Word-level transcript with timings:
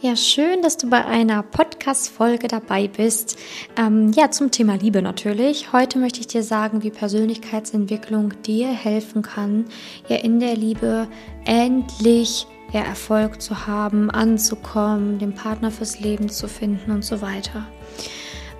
Ja, 0.00 0.16
schön, 0.16 0.60
dass 0.60 0.76
du 0.76 0.90
bei 0.90 1.04
einer 1.04 1.42
Podcast-Folge 1.42 2.48
dabei 2.48 2.88
bist. 2.88 3.38
Ähm, 3.78 4.12
ja, 4.12 4.30
zum 4.30 4.50
Thema 4.50 4.74
Liebe 4.74 5.00
natürlich. 5.00 5.72
Heute 5.72 5.98
möchte 5.98 6.20
ich 6.20 6.26
dir 6.26 6.42
sagen, 6.42 6.82
wie 6.82 6.90
Persönlichkeitsentwicklung 6.90 8.34
dir 8.42 8.68
helfen 8.68 9.22
kann, 9.22 9.66
ja 10.08 10.16
in 10.16 10.40
der 10.40 10.56
Liebe 10.56 11.08
endlich 11.46 12.46
ja, 12.72 12.82
Erfolg 12.82 13.40
zu 13.40 13.66
haben, 13.66 14.10
anzukommen, 14.10 15.18
den 15.18 15.34
Partner 15.34 15.70
fürs 15.70 16.00
Leben 16.00 16.28
zu 16.28 16.48
finden 16.48 16.90
und 16.90 17.04
so 17.04 17.22
weiter. 17.22 17.66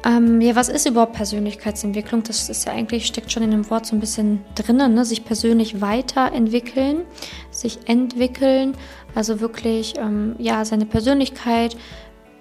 Ähm, 0.05 0.43
ja, 0.43 0.55
was 0.55 0.69
ist 0.69 0.87
überhaupt 0.87 1.15
Persönlichkeitsentwicklung? 1.15 2.23
Das 2.23 2.51
ist 2.51 2.67
ja 2.67 2.73
eigentlich, 2.73 3.07
steckt 3.07 3.33
schon 3.33 3.43
in 3.43 3.51
dem 3.51 3.71
Wort 3.71 3.87
so 3.87 3.97
ein 3.97 4.01
bisschen 4.01 4.45
drinnen, 4.55 4.95
ne? 4.95 5.05
sich 5.05 5.25
persönlich 5.25 5.81
weiterentwickeln, 5.81 7.03
sich 7.51 7.79
entwickeln, 7.87 8.77
also 9.15 9.41
wirklich, 9.41 9.95
ähm, 9.99 10.35
ja, 10.39 10.65
seine 10.65 10.87
Persönlichkeit 10.87 11.77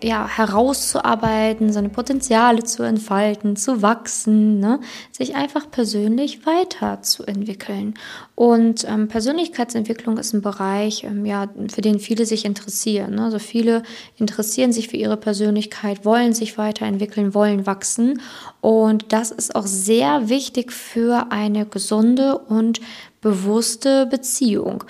ja, 0.04 0.28
herauszuarbeiten, 0.28 1.72
seine 1.72 1.90
Potenziale 1.90 2.64
zu 2.64 2.84
entfalten, 2.84 3.56
zu 3.56 3.82
wachsen, 3.82 4.60
ne? 4.60 4.80
sich 5.12 5.36
einfach 5.36 5.72
persönlich 5.72 6.46
weiterzuentwickeln. 6.46 7.94
Und 8.36 8.86
ähm, 8.88 9.08
Persönlichkeitsentwicklung 9.08 10.18
ist 10.18 10.34
ein 10.34 10.42
Bereich, 10.42 11.06
ähm, 11.06 11.26
ja, 11.26 11.48
für 11.74 11.82
den 11.82 12.00
viele 12.00 12.26
sich 12.26 12.44
interessieren. 12.44 13.16
Ne? 13.16 13.24
Also 13.24 13.40
viele 13.40 13.84
interessieren 14.18 14.74
sich 14.74 14.90
für 14.90 14.98
ihre 14.98 15.18
Persönlichkeit, 15.18 16.04
wollen 16.04 16.34
sich 16.34 16.58
weiterentwickeln, 16.58 17.34
wollen 17.34 17.66
wachsen. 17.66 18.22
Und 18.60 19.14
das 19.14 19.32
ist 19.32 19.56
auch 19.56 19.68
sehr 19.68 20.28
wichtig 20.28 20.74
für 20.74 21.32
eine 21.32 21.66
gesunde 21.66 22.38
und 22.38 22.82
bewusste 23.24 24.06
Beziehung. 24.06 24.84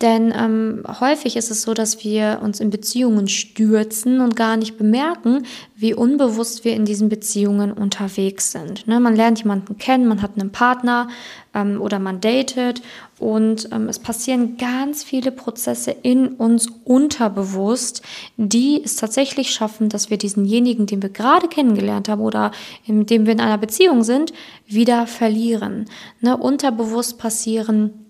Denn 0.00 0.32
ähm, 0.36 0.82
häufig 1.00 1.36
ist 1.36 1.50
es 1.50 1.62
so, 1.62 1.74
dass 1.74 2.02
wir 2.02 2.40
uns 2.42 2.58
in 2.58 2.70
Beziehungen 2.70 3.28
stürzen 3.28 4.20
und 4.20 4.34
gar 4.34 4.56
nicht 4.56 4.78
bemerken, 4.78 5.44
wie 5.76 5.94
unbewusst 5.94 6.64
wir 6.64 6.74
in 6.74 6.84
diesen 6.84 7.08
Beziehungen 7.08 7.72
unterwegs 7.72 8.50
sind. 8.52 8.86
Ne? 8.88 8.98
Man 8.98 9.14
lernt 9.14 9.40
jemanden 9.40 9.78
kennen, 9.78 10.08
man 10.08 10.22
hat 10.22 10.32
einen 10.38 10.50
Partner 10.50 11.08
ähm, 11.54 11.80
oder 11.80 11.98
man 11.98 12.20
datet 12.20 12.82
und 13.22 13.68
ähm, 13.70 13.88
es 13.88 14.00
passieren 14.00 14.56
ganz 14.56 15.04
viele 15.04 15.30
Prozesse 15.30 15.92
in 15.92 16.28
uns 16.28 16.66
unterbewusst, 16.84 18.02
die 18.36 18.82
es 18.84 18.96
tatsächlich 18.96 19.52
schaffen, 19.52 19.88
dass 19.88 20.10
wir 20.10 20.18
diesenjenigen, 20.18 20.86
den 20.86 21.02
wir 21.02 21.08
gerade 21.08 21.46
kennengelernt 21.46 22.08
haben 22.08 22.20
oder 22.20 22.50
mit 22.86 23.10
dem 23.10 23.24
wir 23.24 23.32
in 23.32 23.40
einer 23.40 23.58
Beziehung 23.58 24.02
sind, 24.02 24.32
wieder 24.66 25.06
verlieren. 25.06 25.86
Ne? 26.20 26.36
Unterbewusst 26.36 27.18
passieren 27.18 28.02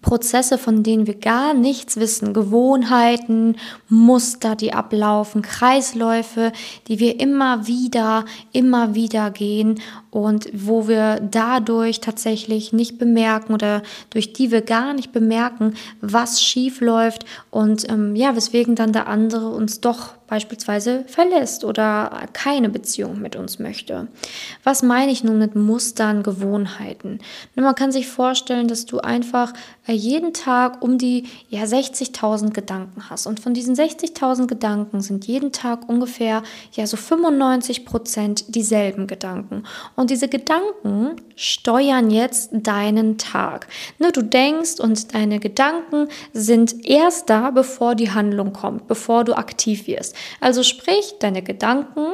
Prozesse, 0.00 0.56
von 0.58 0.82
denen 0.82 1.06
wir 1.06 1.16
gar 1.16 1.54
nichts 1.54 1.96
wissen, 1.96 2.32
Gewohnheiten, 2.32 3.56
Muster, 3.88 4.56
die 4.56 4.72
ablaufen, 4.72 5.42
Kreisläufe, 5.42 6.52
die 6.88 6.98
wir 6.98 7.20
immer 7.20 7.66
wieder, 7.66 8.24
immer 8.52 8.94
wieder 8.94 9.30
gehen 9.30 9.80
und 10.12 10.48
wo 10.52 10.86
wir 10.88 11.20
dadurch 11.20 12.00
tatsächlich 12.00 12.74
nicht 12.74 12.98
bemerken 12.98 13.54
oder 13.54 13.82
durch 14.10 14.34
die 14.34 14.50
wir 14.50 14.60
gar 14.60 14.92
nicht 14.92 15.10
bemerken, 15.10 15.74
was 16.02 16.42
schief 16.42 16.82
läuft 16.82 17.24
und 17.50 17.88
ähm, 17.90 18.14
ja, 18.14 18.36
weswegen 18.36 18.76
dann 18.76 18.92
der 18.92 19.08
andere 19.08 19.48
uns 19.48 19.80
doch 19.80 20.14
beispielsweise 20.32 21.04
verlässt 21.08 21.62
oder 21.62 22.22
keine 22.32 22.70
Beziehung 22.70 23.20
mit 23.20 23.36
uns 23.36 23.58
möchte. 23.58 24.08
Was 24.64 24.82
meine 24.82 25.12
ich 25.12 25.22
nun 25.22 25.38
mit 25.38 25.54
Mustern, 25.56 26.22
Gewohnheiten? 26.22 27.18
Nun, 27.54 27.66
man 27.66 27.74
kann 27.74 27.92
sich 27.92 28.08
vorstellen, 28.08 28.66
dass 28.66 28.86
du 28.86 29.00
einfach 29.00 29.52
äh, 29.86 29.92
jeden 29.92 30.32
Tag 30.32 30.80
um 30.80 30.96
die 30.96 31.28
ja, 31.50 31.64
60.000 31.64 32.52
Gedanken 32.52 33.10
hast. 33.10 33.26
Und 33.26 33.40
von 33.40 33.52
diesen 33.52 33.74
60.000 33.74 34.46
Gedanken 34.46 35.02
sind 35.02 35.26
jeden 35.26 35.52
Tag 35.52 35.86
ungefähr 35.86 36.42
ja 36.72 36.86
so 36.86 36.96
95 36.96 37.84
Prozent 37.84 38.54
dieselben 38.54 39.06
Gedanken. 39.06 39.64
Und 39.96 40.01
diese 40.10 40.28
Gedanken 40.28 41.16
steuern 41.36 42.10
jetzt 42.10 42.50
deinen 42.52 43.18
Tag. 43.18 43.66
Ne, 43.98 44.12
du 44.12 44.22
denkst 44.22 44.80
und 44.80 45.14
deine 45.14 45.38
Gedanken 45.38 46.08
sind 46.32 46.86
erst 46.86 47.30
da, 47.30 47.50
bevor 47.50 47.94
die 47.94 48.10
Handlung 48.10 48.52
kommt, 48.52 48.86
bevor 48.88 49.24
du 49.24 49.34
aktiv 49.34 49.86
wirst. 49.86 50.14
Also 50.40 50.62
sprich, 50.62 51.14
deine 51.20 51.42
Gedanken 51.42 52.06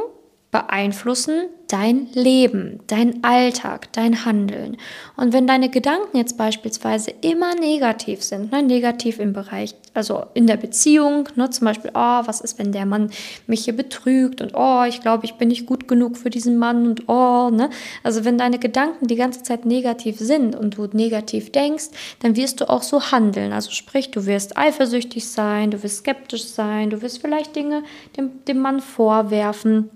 beeinflussen 0.50 1.48
dein 1.68 2.08
Leben, 2.14 2.80
dein 2.86 3.22
Alltag, 3.22 3.92
dein 3.92 4.24
Handeln. 4.24 4.78
Und 5.18 5.34
wenn 5.34 5.46
deine 5.46 5.68
Gedanken 5.68 6.16
jetzt 6.16 6.38
beispielsweise 6.38 7.12
immer 7.20 7.54
negativ 7.54 8.22
sind, 8.22 8.50
ne, 8.50 8.62
negativ 8.62 9.18
im 9.18 9.34
Bereich, 9.34 9.74
also 9.92 10.24
in 10.32 10.46
der 10.46 10.56
Beziehung, 10.56 11.28
ne, 11.36 11.50
zum 11.50 11.66
Beispiel, 11.66 11.90
oh, 11.92 12.22
was 12.24 12.40
ist, 12.40 12.58
wenn 12.58 12.72
der 12.72 12.86
Mann 12.86 13.10
mich 13.46 13.64
hier 13.66 13.76
betrügt 13.76 14.40
und 14.40 14.52
oh, 14.54 14.84
ich 14.88 15.02
glaube, 15.02 15.26
ich 15.26 15.34
bin 15.34 15.48
nicht 15.48 15.66
gut 15.66 15.86
genug 15.86 16.16
für 16.16 16.30
diesen 16.30 16.56
Mann 16.56 16.86
und 16.86 17.06
oh, 17.06 17.50
ne, 17.50 17.68
also 18.02 18.24
wenn 18.24 18.38
deine 18.38 18.58
Gedanken 18.58 19.06
die 19.06 19.16
ganze 19.16 19.42
Zeit 19.42 19.66
negativ 19.66 20.18
sind 20.18 20.56
und 20.56 20.78
du 20.78 20.88
negativ 20.92 21.52
denkst, 21.52 21.88
dann 22.20 22.34
wirst 22.36 22.62
du 22.62 22.70
auch 22.70 22.82
so 22.82 23.12
handeln. 23.12 23.52
Also 23.52 23.72
sprich, 23.72 24.10
du 24.10 24.24
wirst 24.24 24.56
eifersüchtig 24.56 25.28
sein, 25.28 25.70
du 25.70 25.82
wirst 25.82 25.98
skeptisch 25.98 26.46
sein, 26.46 26.88
du 26.88 27.02
wirst 27.02 27.20
vielleicht 27.20 27.54
Dinge 27.54 27.82
dem, 28.16 28.42
dem 28.46 28.60
Mann 28.60 28.80
vorwerfen 28.80 29.90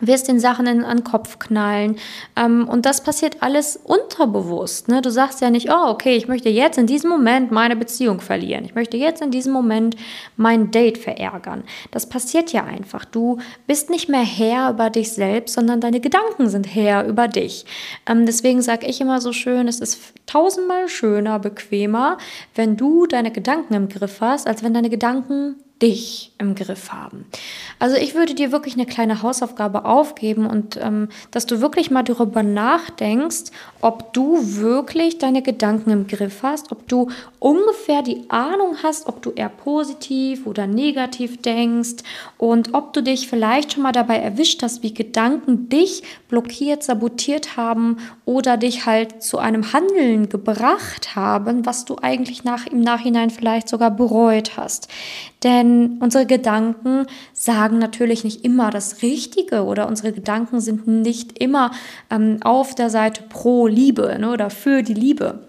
wirst 0.00 0.28
den 0.28 0.40
Sachen 0.40 0.66
in, 0.66 0.84
an 0.84 0.98
den 0.98 1.04
Kopf 1.04 1.38
knallen. 1.38 1.96
Ähm, 2.36 2.68
und 2.68 2.86
das 2.86 3.02
passiert 3.02 3.38
alles 3.40 3.76
unterbewusst. 3.76 4.88
Ne? 4.88 5.02
Du 5.02 5.10
sagst 5.10 5.40
ja 5.40 5.50
nicht, 5.50 5.70
oh, 5.70 5.88
okay, 5.88 6.16
ich 6.16 6.28
möchte 6.28 6.48
jetzt 6.48 6.78
in 6.78 6.86
diesem 6.86 7.10
Moment 7.10 7.50
meine 7.50 7.76
Beziehung 7.76 8.20
verlieren. 8.20 8.64
Ich 8.64 8.74
möchte 8.74 8.96
jetzt 8.96 9.22
in 9.22 9.30
diesem 9.30 9.52
Moment 9.52 9.96
mein 10.36 10.70
Date 10.70 10.98
verärgern. 10.98 11.64
Das 11.90 12.08
passiert 12.08 12.52
ja 12.52 12.64
einfach. 12.64 13.04
Du 13.04 13.38
bist 13.66 13.90
nicht 13.90 14.08
mehr 14.08 14.24
Herr 14.24 14.70
über 14.70 14.90
dich 14.90 15.12
selbst, 15.12 15.54
sondern 15.54 15.80
deine 15.80 16.00
Gedanken 16.00 16.48
sind 16.48 16.74
Herr 16.74 17.06
über 17.06 17.28
dich. 17.28 17.64
Ähm, 18.06 18.26
deswegen 18.26 18.62
sage 18.62 18.86
ich 18.86 19.00
immer 19.00 19.20
so 19.20 19.32
schön, 19.32 19.68
es 19.68 19.80
ist 19.80 19.98
tausendmal 20.26 20.88
schöner, 20.88 21.38
bequemer, 21.38 22.18
wenn 22.54 22.76
du 22.76 23.06
deine 23.06 23.30
Gedanken 23.30 23.74
im 23.74 23.88
Griff 23.88 24.20
hast, 24.20 24.46
als 24.46 24.62
wenn 24.62 24.74
deine 24.74 24.90
Gedanken 24.90 25.56
dich 25.82 26.32
im 26.38 26.54
Griff 26.54 26.92
haben. 26.92 27.24
Also 27.78 27.96
ich 27.96 28.14
würde 28.14 28.34
dir 28.34 28.52
wirklich 28.52 28.74
eine 28.74 28.86
kleine 28.86 29.22
Hausaufgabe 29.22 29.84
aufgeben 29.84 30.46
und 30.46 30.76
ähm, 30.76 31.08
dass 31.30 31.46
du 31.46 31.60
wirklich 31.60 31.90
mal 31.90 32.02
darüber 32.02 32.42
nachdenkst, 32.42 33.52
ob 33.80 34.12
du 34.12 34.38
wirklich 34.56 35.18
deine 35.18 35.42
Gedanken 35.42 35.90
im 35.90 36.06
Griff 36.06 36.42
hast, 36.42 36.72
ob 36.72 36.88
du 36.88 37.10
ungefähr 37.38 38.02
die 38.02 38.28
Ahnung 38.28 38.76
hast, 38.82 39.06
ob 39.06 39.22
du 39.22 39.30
eher 39.30 39.48
positiv 39.48 40.46
oder 40.46 40.66
negativ 40.66 41.42
denkst 41.42 42.02
und 42.38 42.74
ob 42.74 42.92
du 42.92 43.02
dich 43.02 43.28
vielleicht 43.28 43.72
schon 43.72 43.82
mal 43.82 43.92
dabei 43.92 44.16
erwischt 44.16 44.62
hast, 44.62 44.82
wie 44.82 44.94
Gedanken 44.94 45.68
dich 45.68 46.02
blockiert, 46.28 46.82
sabotiert 46.82 47.56
haben 47.56 47.98
oder 48.24 48.56
dich 48.56 48.86
halt 48.86 49.22
zu 49.22 49.38
einem 49.38 49.72
Handeln 49.72 50.28
gebracht 50.28 51.14
haben, 51.14 51.66
was 51.66 51.84
du 51.84 51.96
eigentlich 52.00 52.42
nach, 52.44 52.66
im 52.66 52.80
Nachhinein 52.80 53.30
vielleicht 53.30 53.68
sogar 53.68 53.90
bereut 53.90 54.56
hast. 54.56 54.88
Denn 55.44 55.67
unsere 56.00 56.26
Gedanken 56.26 57.06
sagen 57.32 57.78
natürlich 57.78 58.24
nicht 58.24 58.44
immer 58.44 58.70
das 58.70 59.02
Richtige 59.02 59.64
oder 59.64 59.88
unsere 59.88 60.12
Gedanken 60.12 60.60
sind 60.60 60.86
nicht 60.86 61.38
immer 61.38 61.72
ähm, 62.10 62.38
auf 62.42 62.74
der 62.74 62.90
Seite 62.90 63.22
pro 63.28 63.66
Liebe 63.66 64.16
ne, 64.18 64.30
oder 64.30 64.50
für 64.50 64.82
die 64.82 64.94
Liebe. 64.94 65.47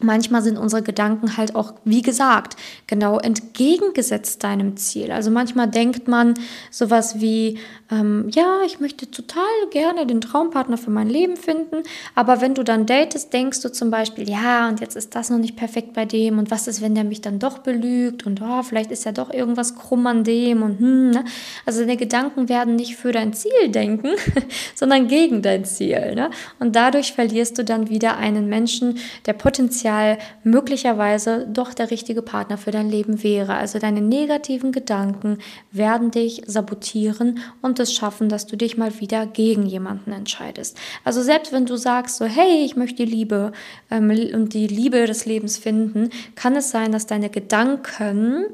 Manchmal 0.00 0.42
sind 0.42 0.56
unsere 0.56 0.82
Gedanken 0.82 1.36
halt 1.36 1.54
auch, 1.54 1.74
wie 1.84 2.02
gesagt, 2.02 2.56
genau 2.86 3.18
entgegengesetzt 3.18 4.42
deinem 4.44 4.76
Ziel. 4.76 5.12
Also 5.12 5.30
manchmal 5.30 5.68
denkt 5.68 6.08
man 6.08 6.34
sowas 6.70 7.20
wie, 7.20 7.58
ähm, 7.90 8.28
ja, 8.30 8.60
ich 8.64 8.80
möchte 8.80 9.10
total 9.10 9.42
gerne 9.70 10.06
den 10.06 10.20
Traumpartner 10.20 10.78
für 10.78 10.90
mein 10.90 11.08
Leben 11.08 11.36
finden, 11.36 11.82
aber 12.14 12.40
wenn 12.40 12.54
du 12.54 12.62
dann 12.62 12.86
datest, 12.86 13.32
denkst 13.32 13.60
du 13.60 13.70
zum 13.70 13.90
Beispiel, 13.90 14.28
ja, 14.28 14.68
und 14.68 14.80
jetzt 14.80 14.96
ist 14.96 15.14
das 15.14 15.28
noch 15.30 15.38
nicht 15.38 15.56
perfekt 15.56 15.92
bei 15.92 16.04
dem 16.06 16.38
und 16.38 16.50
was 16.50 16.66
ist, 16.66 16.80
wenn 16.80 16.94
der 16.94 17.04
mich 17.04 17.20
dann 17.20 17.38
doch 17.38 17.58
belügt 17.58 18.26
und 18.26 18.40
oh, 18.40 18.62
vielleicht 18.62 18.90
ist 18.90 19.04
ja 19.04 19.12
doch 19.12 19.32
irgendwas 19.32 19.74
krumm 19.74 20.06
an 20.06 20.24
dem 20.24 20.62
und 20.62 20.78
hm, 20.78 21.10
ne? 21.10 21.24
Also 21.66 21.80
deine 21.80 21.96
Gedanken 21.96 22.48
werden 22.48 22.76
nicht 22.76 22.96
für 22.96 23.12
dein 23.12 23.32
Ziel 23.32 23.68
denken, 23.68 24.10
sondern 24.74 25.08
gegen 25.08 25.42
dein 25.42 25.64
Ziel. 25.64 26.14
Ne? 26.14 26.30
Und 26.58 26.76
dadurch 26.76 27.12
verlierst 27.12 27.58
du 27.58 27.64
dann 27.64 27.90
wieder 27.90 28.16
einen 28.16 28.48
Menschen, 28.48 28.98
der 29.26 29.32
potenziell 29.32 29.89
Potenzial 29.90 30.18
möglicherweise 30.44 31.46
doch 31.52 31.74
der 31.74 31.90
richtige 31.90 32.22
Partner 32.22 32.58
für 32.58 32.70
dein 32.70 32.90
Leben 32.90 33.22
wäre. 33.22 33.54
Also 33.54 33.78
deine 33.78 34.00
negativen 34.00 34.72
Gedanken 34.72 35.38
werden 35.72 36.10
dich 36.10 36.42
sabotieren 36.46 37.40
und 37.60 37.80
es 37.80 37.92
schaffen, 37.92 38.28
dass 38.28 38.46
du 38.46 38.56
dich 38.56 38.76
mal 38.76 39.00
wieder 39.00 39.26
gegen 39.26 39.66
jemanden 39.66 40.12
entscheidest. 40.12 40.76
Also 41.04 41.22
selbst 41.22 41.52
wenn 41.52 41.66
du 41.66 41.76
sagst 41.76 42.16
so, 42.16 42.24
hey, 42.24 42.64
ich 42.64 42.76
möchte 42.76 43.04
die 43.04 43.10
Liebe 43.10 43.52
ähm, 43.90 44.10
und 44.34 44.54
die 44.54 44.66
Liebe 44.66 45.06
des 45.06 45.26
Lebens 45.26 45.56
finden, 45.58 46.10
kann 46.34 46.56
es 46.56 46.70
sein, 46.70 46.92
dass 46.92 47.06
deine 47.06 47.30
Gedanken 47.30 48.46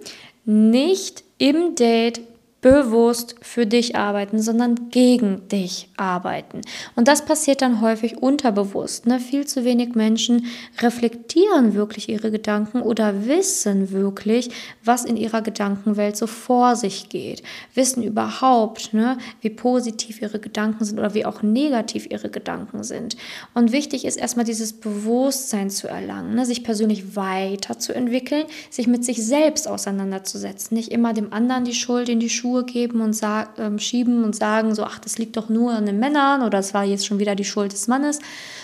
nicht 0.45 1.25
im 1.39 1.75
Date 1.75 2.21
bewusst 2.63 3.37
für 3.43 3.67
dich 3.67 3.97
arbeiten, 3.97 4.41
sondern 4.41 4.89
gegen 4.91 5.47
dich 5.49 5.89
arbeiten. 5.97 6.63
Und 6.97 7.07
das 7.07 7.25
passiert 7.25 7.63
dann 7.63 7.81
häufig 7.81 8.19
unterbewusst. 8.19 9.07
Ne? 9.07 9.21
Viel 9.21 9.47
zu 9.47 9.65
wenig 9.65 9.95
Menschen 9.95 10.47
reflektieren 10.81 11.75
wirklich 11.75 12.09
ihre 12.09 12.31
Gedanken 12.31 12.81
oder 12.81 13.27
wissen 13.27 13.93
wirklich, 13.93 14.51
was 14.83 15.05
in 15.05 15.17
ihrer 15.17 15.43
Gedankenwelt 15.43 16.17
so 16.17 16.27
vor 16.27 16.77
sich 16.77 17.09
geht. 17.09 17.43
Wissen 17.75 18.03
überhaupt, 18.03 18.95
ne, 18.95 19.19
wie 19.43 19.51
positiv 19.51 20.23
ihre 20.23 20.41
Gedanken 20.41 20.85
sind 20.85 20.99
oder 20.99 21.15
wie 21.15 21.27
auch 21.27 21.43
negativ 21.43 22.11
ihre 22.11 22.31
Gedanken 22.31 22.83
sind. 22.83 23.17
Und 23.55 23.71
wichtig 23.71 24.05
ist 24.05 24.17
erstmal 24.17 24.47
dieses 24.47 24.73
Bewusstsein 24.73 25.71
zu 25.71 25.89
erlangen, 25.89 26.35
ne? 26.35 26.47
sich 26.47 26.65
persönlich 26.65 27.15
weiterzuentwickeln, 27.15 28.47
sich 28.71 28.87
mit 28.87 29.05
sich 29.05 29.25
selbst 29.25 29.69
auseinanderzusetzen, 29.69 30.75
nicht 30.75 30.91
immer 30.91 31.13
dem 31.13 31.33
anderen 31.33 31.65
die 31.65 31.75
Schuld 31.75 32.09
in 32.09 32.19
die 32.19 32.31
Schuhe 32.31 32.46
Schuhe 32.47 32.65
geben 32.65 33.01
und 33.01 33.21
äh, 33.23 33.79
schieben 33.79 34.23
und 34.23 34.37
sagen 34.37 34.75
so, 34.75 34.85
ach, 34.85 35.01
das 35.01 35.19
liegt 35.19 35.37
doch 35.37 35.49
nur 35.49 35.73
an 35.73 35.85
den 35.85 35.99
Männern 35.99 36.43
oder 36.43 36.59
es 36.59 36.75
war 36.75 36.85
jetzt 36.85 37.05
schon 37.05 37.19
wieder 37.19 37.35
die 37.35 37.45
Schuld 37.45 37.73
des 37.73 37.89
Mannes, 37.89 38.21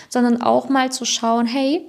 sondern 0.07 0.41
auch 0.41 0.69
mal 0.69 0.91
zu 0.91 1.03
schauen, 1.03 1.45
hey, 1.45 1.85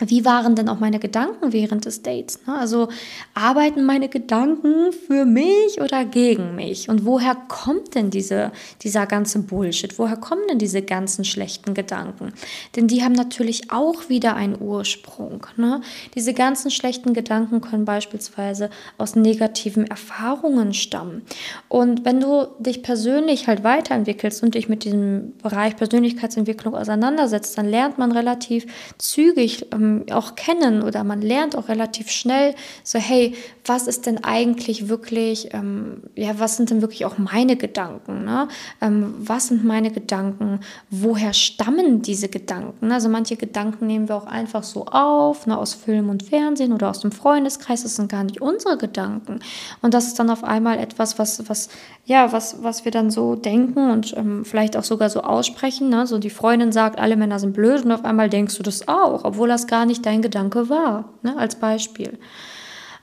wie 0.00 0.24
waren 0.24 0.56
denn 0.56 0.68
auch 0.68 0.80
meine 0.80 0.98
Gedanken 0.98 1.52
während 1.52 1.84
des 1.84 2.02
Dates? 2.02 2.40
Ne? 2.46 2.58
Also 2.58 2.88
arbeiten 3.32 3.84
meine 3.84 4.08
Gedanken 4.08 4.92
für 4.92 5.24
mich 5.24 5.80
oder 5.80 6.04
gegen 6.04 6.56
mich? 6.56 6.88
Und 6.88 7.04
woher 7.04 7.36
kommt 7.36 7.94
denn 7.94 8.10
diese, 8.10 8.50
dieser 8.82 9.06
ganze 9.06 9.38
Bullshit? 9.40 9.96
Woher 9.98 10.16
kommen 10.16 10.42
denn 10.50 10.58
diese 10.58 10.82
ganzen 10.82 11.24
schlechten 11.24 11.74
Gedanken? 11.74 12.32
Denn 12.74 12.88
die 12.88 13.04
haben 13.04 13.12
natürlich 13.12 13.70
auch 13.70 14.08
wieder 14.08 14.34
einen 14.34 14.60
Ursprung. 14.60 15.46
Ne? 15.56 15.80
Diese 16.16 16.34
ganzen 16.34 16.72
schlechten 16.72 17.14
Gedanken 17.14 17.60
können 17.60 17.84
beispielsweise 17.84 18.70
aus 18.98 19.14
negativen 19.14 19.86
Erfahrungen 19.86 20.74
stammen. 20.74 21.22
Und 21.68 22.04
wenn 22.04 22.18
du 22.18 22.48
dich 22.58 22.82
persönlich 22.82 23.46
halt 23.46 23.62
weiterentwickelst 23.62 24.42
und 24.42 24.56
dich 24.56 24.68
mit 24.68 24.82
diesem 24.82 25.34
Bereich 25.40 25.76
Persönlichkeitsentwicklung 25.76 26.74
auseinandersetzt, 26.74 27.56
dann 27.56 27.68
lernt 27.68 27.98
man 27.98 28.10
relativ 28.10 28.66
zügig, 28.98 29.66
ähm, 29.84 30.04
auch 30.12 30.34
kennen 30.34 30.82
oder 30.82 31.04
man 31.04 31.20
lernt 31.20 31.56
auch 31.56 31.68
relativ 31.68 32.10
schnell 32.10 32.54
so, 32.82 32.98
hey, 32.98 33.34
was 33.64 33.86
ist 33.86 34.06
denn 34.06 34.22
eigentlich 34.24 34.88
wirklich, 34.88 35.48
ähm, 35.52 36.02
ja, 36.14 36.38
was 36.38 36.56
sind 36.56 36.70
denn 36.70 36.82
wirklich 36.82 37.06
auch 37.06 37.16
meine 37.18 37.56
Gedanken? 37.56 38.24
Ne? 38.24 38.48
Ähm, 38.80 39.14
was 39.18 39.48
sind 39.48 39.64
meine 39.64 39.90
Gedanken? 39.90 40.60
Woher 40.90 41.32
stammen 41.32 42.02
diese 42.02 42.28
Gedanken? 42.28 42.92
Also 42.92 43.08
manche 43.08 43.36
Gedanken 43.36 43.86
nehmen 43.86 44.08
wir 44.08 44.16
auch 44.16 44.26
einfach 44.26 44.62
so 44.62 44.86
auf, 44.86 45.46
ne, 45.46 45.56
aus 45.56 45.74
Film 45.74 46.10
und 46.10 46.22
Fernsehen 46.24 46.72
oder 46.72 46.90
aus 46.90 47.00
dem 47.00 47.12
Freundeskreis. 47.12 47.82
Das 47.82 47.96
sind 47.96 48.10
gar 48.10 48.24
nicht 48.24 48.42
unsere 48.42 48.76
Gedanken. 48.76 49.40
Und 49.80 49.94
das 49.94 50.06
ist 50.08 50.18
dann 50.18 50.30
auf 50.30 50.44
einmal 50.44 50.78
etwas, 50.78 51.18
was, 51.18 51.48
was, 51.48 51.68
ja, 52.04 52.32
was, 52.32 52.62
was 52.62 52.84
wir 52.84 52.92
dann 52.92 53.10
so 53.10 53.34
denken 53.34 53.90
und 53.90 54.14
ähm, 54.16 54.44
vielleicht 54.44 54.76
auch 54.76 54.84
sogar 54.84 55.08
so 55.08 55.22
aussprechen. 55.22 55.88
Ne? 55.88 56.06
So 56.06 56.18
die 56.18 56.30
Freundin 56.30 56.70
sagt, 56.70 56.98
alle 56.98 57.16
Männer 57.16 57.38
sind 57.38 57.54
blöd 57.54 57.84
und 57.84 57.92
auf 57.92 58.04
einmal 58.04 58.28
denkst 58.28 58.56
du 58.56 58.62
das 58.62 58.88
auch, 58.88 59.24
obwohl 59.24 59.48
das 59.48 59.66
gar 59.66 59.73
nicht 59.84 60.06
dein 60.06 60.22
Gedanke 60.22 60.68
war, 60.68 61.10
ne? 61.22 61.36
als 61.36 61.56
Beispiel. 61.56 62.18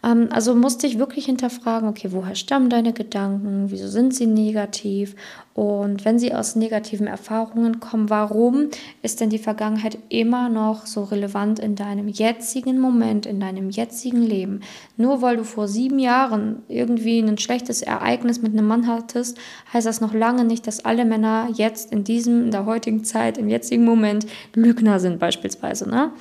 Ähm, 0.03 0.29
also 0.31 0.55
musste 0.55 0.87
ich 0.87 0.99
wirklich 0.99 1.25
hinterfragen, 1.25 1.87
okay, 1.87 2.09
woher 2.11 2.35
stammen 2.35 2.69
deine 2.69 2.93
Gedanken? 2.93 3.65
Wieso 3.69 3.87
sind 3.87 4.15
sie 4.15 4.25
negativ? 4.25 5.15
Und 5.53 6.05
wenn 6.05 6.17
sie 6.17 6.33
aus 6.33 6.55
negativen 6.55 7.07
Erfahrungen 7.07 7.79
kommen, 7.81 8.09
warum 8.09 8.69
ist 9.01 9.19
denn 9.19 9.29
die 9.29 9.37
Vergangenheit 9.37 9.97
immer 10.09 10.47
noch 10.49 10.85
so 10.85 11.03
relevant 11.03 11.59
in 11.59 11.75
deinem 11.75 12.07
jetzigen 12.07 12.79
Moment, 12.79 13.25
in 13.25 13.39
deinem 13.39 13.69
jetzigen 13.69 14.21
Leben? 14.21 14.61
Nur 14.95 15.21
weil 15.21 15.37
du 15.37 15.43
vor 15.43 15.67
sieben 15.67 15.99
Jahren 15.99 16.63
irgendwie 16.69 17.19
ein 17.19 17.37
schlechtes 17.37 17.81
Ereignis 17.81 18.41
mit 18.41 18.53
einem 18.53 18.67
Mann 18.67 18.87
hattest, 18.87 19.37
heißt 19.73 19.85
das 19.85 20.01
noch 20.01 20.13
lange 20.13 20.45
nicht, 20.45 20.65
dass 20.67 20.85
alle 20.85 21.05
Männer 21.05 21.49
jetzt 21.53 21.91
in 21.91 22.05
diesem, 22.05 22.45
in 22.45 22.51
der 22.51 22.65
heutigen 22.65 23.03
Zeit, 23.03 23.37
im 23.37 23.49
jetzigen 23.49 23.83
Moment 23.83 24.25
Lügner 24.55 24.99
sind 24.99 25.19
beispielsweise. 25.19 25.89
Ne? 25.89 26.11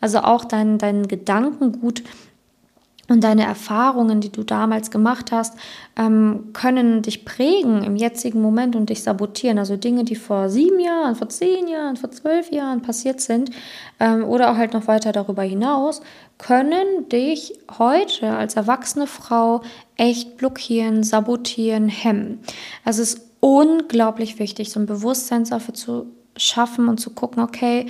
Also 0.00 0.18
auch 0.20 0.44
dein, 0.44 0.78
dein 0.78 1.08
Gedankengut 1.08 2.02
und 3.08 3.22
deine 3.22 3.44
Erfahrungen, 3.44 4.20
die 4.20 4.32
du 4.32 4.42
damals 4.42 4.90
gemacht 4.90 5.30
hast, 5.30 5.54
ähm, 5.96 6.50
können 6.52 7.02
dich 7.02 7.24
prägen 7.24 7.84
im 7.84 7.96
jetzigen 7.96 8.42
Moment 8.42 8.74
und 8.74 8.90
dich 8.90 9.02
sabotieren. 9.02 9.58
Also 9.58 9.76
Dinge, 9.76 10.04
die 10.04 10.16
vor 10.16 10.48
sieben 10.48 10.80
Jahren, 10.80 11.14
vor 11.14 11.28
zehn 11.28 11.68
Jahren, 11.68 11.96
vor 11.96 12.10
zwölf 12.10 12.50
Jahren 12.50 12.82
passiert 12.82 13.20
sind 13.20 13.50
ähm, 14.00 14.24
oder 14.24 14.50
auch 14.50 14.56
halt 14.56 14.72
noch 14.72 14.88
weiter 14.88 15.12
darüber 15.12 15.42
hinaus, 15.42 16.00
können 16.38 17.08
dich 17.08 17.54
heute 17.78 18.36
als 18.36 18.56
erwachsene 18.56 19.06
Frau 19.06 19.62
echt 19.96 20.36
blockieren, 20.36 21.04
sabotieren, 21.04 21.88
hemmen. 21.88 22.40
Also 22.84 23.02
es 23.02 23.14
ist 23.14 23.26
unglaublich 23.40 24.38
wichtig, 24.38 24.72
so 24.72 24.80
ein 24.80 24.86
Bewusstsein 24.86 25.44
dafür 25.44 25.74
zu 25.74 26.06
schaffen 26.36 26.88
und 26.88 26.98
zu 26.98 27.10
gucken, 27.10 27.42
okay, 27.42 27.86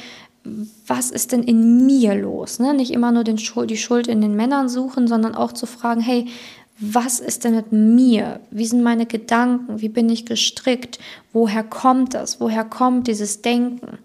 was 0.86 1.10
ist 1.10 1.32
denn 1.32 1.42
in 1.42 1.86
mir 1.86 2.14
los? 2.14 2.58
Ne? 2.58 2.74
Nicht 2.74 2.92
immer 2.92 3.12
nur 3.12 3.24
den 3.24 3.38
Schuld, 3.38 3.70
die 3.70 3.76
Schuld 3.76 4.06
in 4.06 4.20
den 4.20 4.36
Männern 4.36 4.68
suchen, 4.68 5.08
sondern 5.08 5.34
auch 5.34 5.52
zu 5.52 5.66
fragen, 5.66 6.00
hey, 6.00 6.26
was 6.78 7.20
ist 7.20 7.44
denn 7.44 7.56
mit 7.56 7.72
mir? 7.72 8.40
Wie 8.50 8.66
sind 8.66 8.82
meine 8.82 9.06
Gedanken? 9.06 9.80
Wie 9.80 9.88
bin 9.88 10.10
ich 10.10 10.26
gestrickt? 10.26 10.98
Woher 11.32 11.64
kommt 11.64 12.14
das? 12.14 12.40
Woher 12.40 12.64
kommt 12.64 13.06
dieses 13.06 13.40
Denken? 13.40 13.98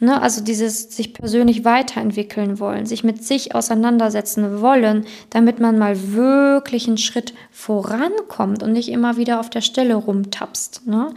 Ne, 0.00 0.22
also 0.22 0.44
dieses 0.44 0.94
sich 0.94 1.12
persönlich 1.12 1.64
weiterentwickeln 1.64 2.60
wollen, 2.60 2.86
sich 2.86 3.02
mit 3.02 3.24
sich 3.24 3.56
auseinandersetzen 3.56 4.60
wollen, 4.60 5.04
damit 5.30 5.58
man 5.58 5.76
mal 5.76 6.12
wirklich 6.12 6.86
einen 6.86 6.98
Schritt 6.98 7.34
vorankommt 7.50 8.62
und 8.62 8.70
nicht 8.72 8.90
immer 8.90 9.16
wieder 9.16 9.40
auf 9.40 9.50
der 9.50 9.60
Stelle 9.60 9.96
rumtapst. 9.96 10.86
Ne? 10.86 11.12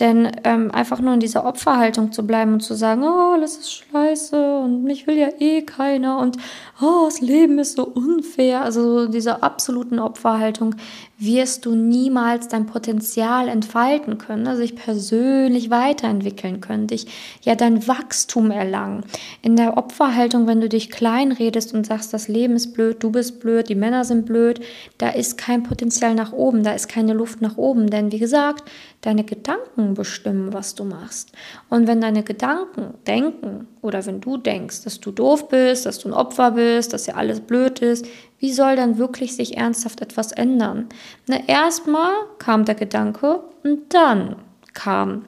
Denn 0.00 0.32
ähm, 0.42 0.72
einfach 0.72 0.98
nur 0.98 1.14
in 1.14 1.20
dieser 1.20 1.46
Opferhaltung 1.46 2.10
zu 2.10 2.26
bleiben 2.26 2.54
und 2.54 2.60
zu 2.60 2.74
sagen, 2.74 3.04
oh, 3.04 3.34
alles 3.34 3.56
ist 3.56 3.84
scheiße 3.92 4.58
und 4.58 4.82
mich 4.82 5.06
will 5.06 5.16
ja 5.16 5.28
eh 5.38 5.62
keiner 5.62 6.18
und 6.18 6.36
oh, 6.82 7.04
das 7.04 7.20
Leben 7.20 7.60
ist 7.60 7.76
so 7.76 7.84
unfair, 7.84 8.62
also 8.62 9.06
dieser 9.06 9.44
absoluten 9.44 10.00
Opferhaltung 10.00 10.74
wirst 11.16 11.64
du 11.66 11.76
niemals 11.76 12.48
dein 12.48 12.66
Potenzial 12.66 13.46
entfalten 13.46 14.18
können, 14.18 14.48
also 14.48 14.62
sich 14.62 14.74
persönlich 14.74 15.70
weiterentwickeln 15.70 16.60
können, 16.60 16.88
dich 16.88 17.06
ja 17.42 17.54
dein 17.54 17.86
Wachstum 17.86 18.23
erlangen. 18.50 19.04
In 19.42 19.56
der 19.56 19.76
Opferhaltung, 19.76 20.46
wenn 20.46 20.60
du 20.60 20.68
dich 20.68 20.90
klein 20.90 21.32
redest 21.32 21.74
und 21.74 21.86
sagst, 21.86 22.12
das 22.12 22.28
Leben 22.28 22.56
ist 22.56 22.72
blöd, 22.74 23.02
du 23.02 23.10
bist 23.10 23.40
blöd, 23.40 23.68
die 23.68 23.74
Männer 23.74 24.04
sind 24.04 24.26
blöd, 24.26 24.60
da 24.98 25.10
ist 25.10 25.38
kein 25.38 25.62
Potenzial 25.62 26.14
nach 26.14 26.32
oben, 26.32 26.62
da 26.62 26.72
ist 26.72 26.88
keine 26.88 27.12
Luft 27.12 27.40
nach 27.40 27.56
oben, 27.56 27.90
denn 27.90 28.12
wie 28.12 28.18
gesagt, 28.18 28.64
deine 29.00 29.24
Gedanken 29.24 29.94
bestimmen, 29.94 30.52
was 30.52 30.74
du 30.74 30.84
machst. 30.84 31.32
Und 31.68 31.86
wenn 31.86 32.00
deine 32.00 32.22
Gedanken 32.22 32.94
denken 33.06 33.68
oder 33.82 34.04
wenn 34.06 34.20
du 34.20 34.36
denkst, 34.36 34.84
dass 34.84 35.00
du 35.00 35.10
doof 35.10 35.48
bist, 35.48 35.86
dass 35.86 35.98
du 35.98 36.08
ein 36.08 36.14
Opfer 36.14 36.52
bist, 36.52 36.92
dass 36.92 37.06
ja 37.06 37.14
alles 37.14 37.40
blöd 37.40 37.80
ist, 37.80 38.06
wie 38.38 38.52
soll 38.52 38.76
dann 38.76 38.98
wirklich 38.98 39.36
sich 39.36 39.56
ernsthaft 39.56 40.00
etwas 40.00 40.32
ändern? 40.32 40.88
Na, 41.26 41.38
erstmal 41.46 42.12
kam 42.38 42.64
der 42.64 42.74
Gedanke 42.74 43.40
und 43.62 43.94
dann 43.94 44.36
kam 44.72 45.24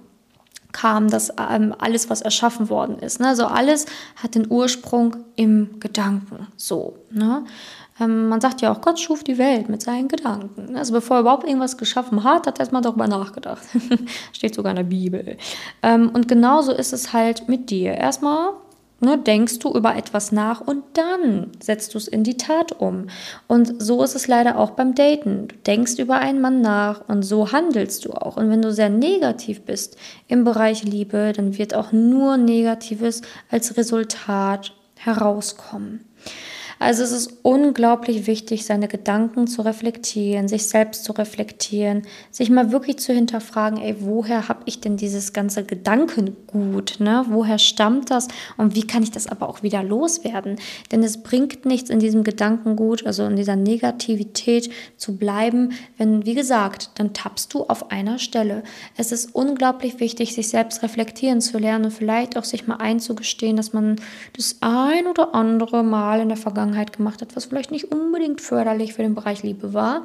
kam 0.73 1.09
das 1.09 1.33
ähm, 1.51 1.75
alles, 1.79 2.11
was 2.11 2.23
erschaffen 2.23 2.69
worden 2.69 2.99
ist. 2.99 3.21
Ne? 3.21 3.29
Also 3.29 3.47
alles 3.47 3.87
hat 4.17 4.35
den 4.35 4.51
Ursprung 4.51 5.17
im 5.37 5.81
Gedanken. 5.81 6.49
So. 6.57 6.99
Ne? 7.11 7.45
Ähm, 8.01 8.29
man 8.29 8.41
sagt 8.41 8.61
ja 8.61 8.73
auch, 8.73 8.81
Gott 8.81 9.01
schuf 9.01 9.25
die 9.25 9.39
Welt 9.39 9.69
mit 9.69 9.83
seinen 9.83 10.09
Gedanken. 10.09 10.77
Also 10.77 10.93
bevor 10.93 11.19
er 11.19 11.21
überhaupt 11.21 11.47
irgendwas 11.47 11.79
geschaffen 11.79 12.25
hat, 12.25 12.47
hat 12.47 12.59
er 12.59 12.61
erstmal 12.61 12.83
darüber 12.83 13.09
nachgedacht. 13.09 13.63
Steht 14.33 14.55
sogar 14.55 14.71
in 14.71 14.77
der 14.77 14.85
Bibel. 14.85 15.37
Ähm, 15.83 16.11
und 16.11 16.29
genauso 16.29 16.73
ist 16.73 16.93
es 16.93 17.13
halt 17.13 17.49
mit 17.49 17.71
dir. 17.71 17.93
Erstmal 17.95 18.51
Ne, 18.99 19.19
denkst 19.19 19.59
du 19.59 19.75
über 19.75 19.95
etwas 19.95 20.33
nach 20.33 20.63
und 20.63 20.83
dann 20.95 21.53
setzt 21.61 21.93
du 21.93 21.99
es 21.99 22.09
in 22.09 22.25
die 22.25 22.39
Tat 22.39 22.73
um. 22.73 23.09
Und 23.47 23.83
so 23.83 24.03
ist 24.03 24.15
es 24.15 24.27
leider 24.27 24.59
auch 24.59 24.71
beim 24.71 24.95
Daten. 24.95 25.49
Du 25.49 25.57
denkst 25.67 25.99
über 25.99 26.17
einen 26.17 26.41
Mann 26.41 26.63
nach 26.63 27.07
und 27.07 27.23
so 27.23 27.53
handelst 27.53 28.07
du 28.07 28.13
auch. 28.15 28.39
Und 28.39 28.49
wenn 28.49 28.63
du 28.63 28.73
sehr 28.73 28.89
negativ 28.89 29.63
bist 29.63 29.99
im 30.29 30.45
Bereich 30.45 30.83
Liebe, 30.83 31.35
dann 31.37 31.59
wird 31.59 31.75
auch 31.75 31.93
nur 31.93 32.39
Negatives 32.39 33.21
als 33.51 33.77
Resultat 33.77 34.73
herauskommen. 34.95 36.07
Also 36.79 37.05
es 37.05 37.13
ist 37.13 37.39
unglaublich 37.43 38.27
wichtig, 38.27 38.67
seine 38.67 38.87
Gedanken 38.87 39.47
zu 39.47 39.63
reflektieren, 39.63 40.47
sich 40.47 40.67
selbst 40.67 41.05
zu 41.05 41.13
reflektieren, 41.13 42.03
sich 42.31 42.51
mal 42.51 42.71
wirklich 42.71 42.99
zu 42.99 43.15
hinterfragen, 43.15 43.81
ey, 43.81 43.97
woher 44.01 44.49
habe 44.49 44.63
ich 44.67 44.81
denn 44.81 44.99
dieses 44.99 45.33
ganze 45.33 45.65
Gedankengut? 45.65 46.97
Ne? 46.99 47.25
Woher 47.31 47.59
stammt 47.59 48.11
das 48.11 48.29
und 48.59 48.75
wie 48.75 48.87
kann 48.87 49.03
ich 49.03 49.11
das 49.11 49.27
aber 49.27 49.49
auch 49.49 49.63
wieder 49.63 49.83
loswerden? 49.83 50.57
Denn 50.93 51.03
es 51.03 51.23
bringt 51.23 51.65
nichts 51.65 51.89
in 51.89 51.99
diesem 51.99 52.25
Gedankengut, 52.25 53.07
also 53.07 53.25
in 53.25 53.37
dieser 53.37 53.57
Negativität 53.57 54.71
zu 54.99 55.17
bleiben, 55.17 55.73
wenn, 55.97 56.27
wie 56.27 56.35
gesagt, 56.35 56.91
dann 56.97 57.15
tappst 57.15 57.55
du 57.55 57.65
auf 57.65 57.91
einer 57.91 58.19
Stelle. 58.19 58.63
Es 58.99 59.13
ist 59.13 59.35
unglaublich 59.35 59.99
wichtig, 59.99 60.35
sich 60.35 60.49
selbst 60.49 60.83
reflektieren 60.83 61.41
zu 61.41 61.57
lernen 61.57 61.87
und 61.87 61.91
vielleicht 61.93 62.37
auch 62.37 62.45
sich 62.45 62.67
mal 62.67 62.77
einzugestehen, 62.77 63.57
dass 63.57 63.73
man 63.73 63.97
das 64.37 64.57
ein 64.61 65.07
oder 65.07 65.35
andere 65.35 65.83
Mal 65.83 66.21
in 66.21 66.29
der 66.29 66.37
Vergangenheit 66.37 66.66
Vergangenheit 66.67 66.97
gemacht 66.97 67.23
hat, 67.23 67.37
was 67.37 67.47
vielleicht 67.47 67.71
nicht 67.71 67.93
unbedingt 67.93 68.41
förderlich 68.41 68.95
für 68.95 69.03
den 69.03 69.15
Bereich 69.15 69.43
Liebe 69.43 69.73
war. 69.73 70.03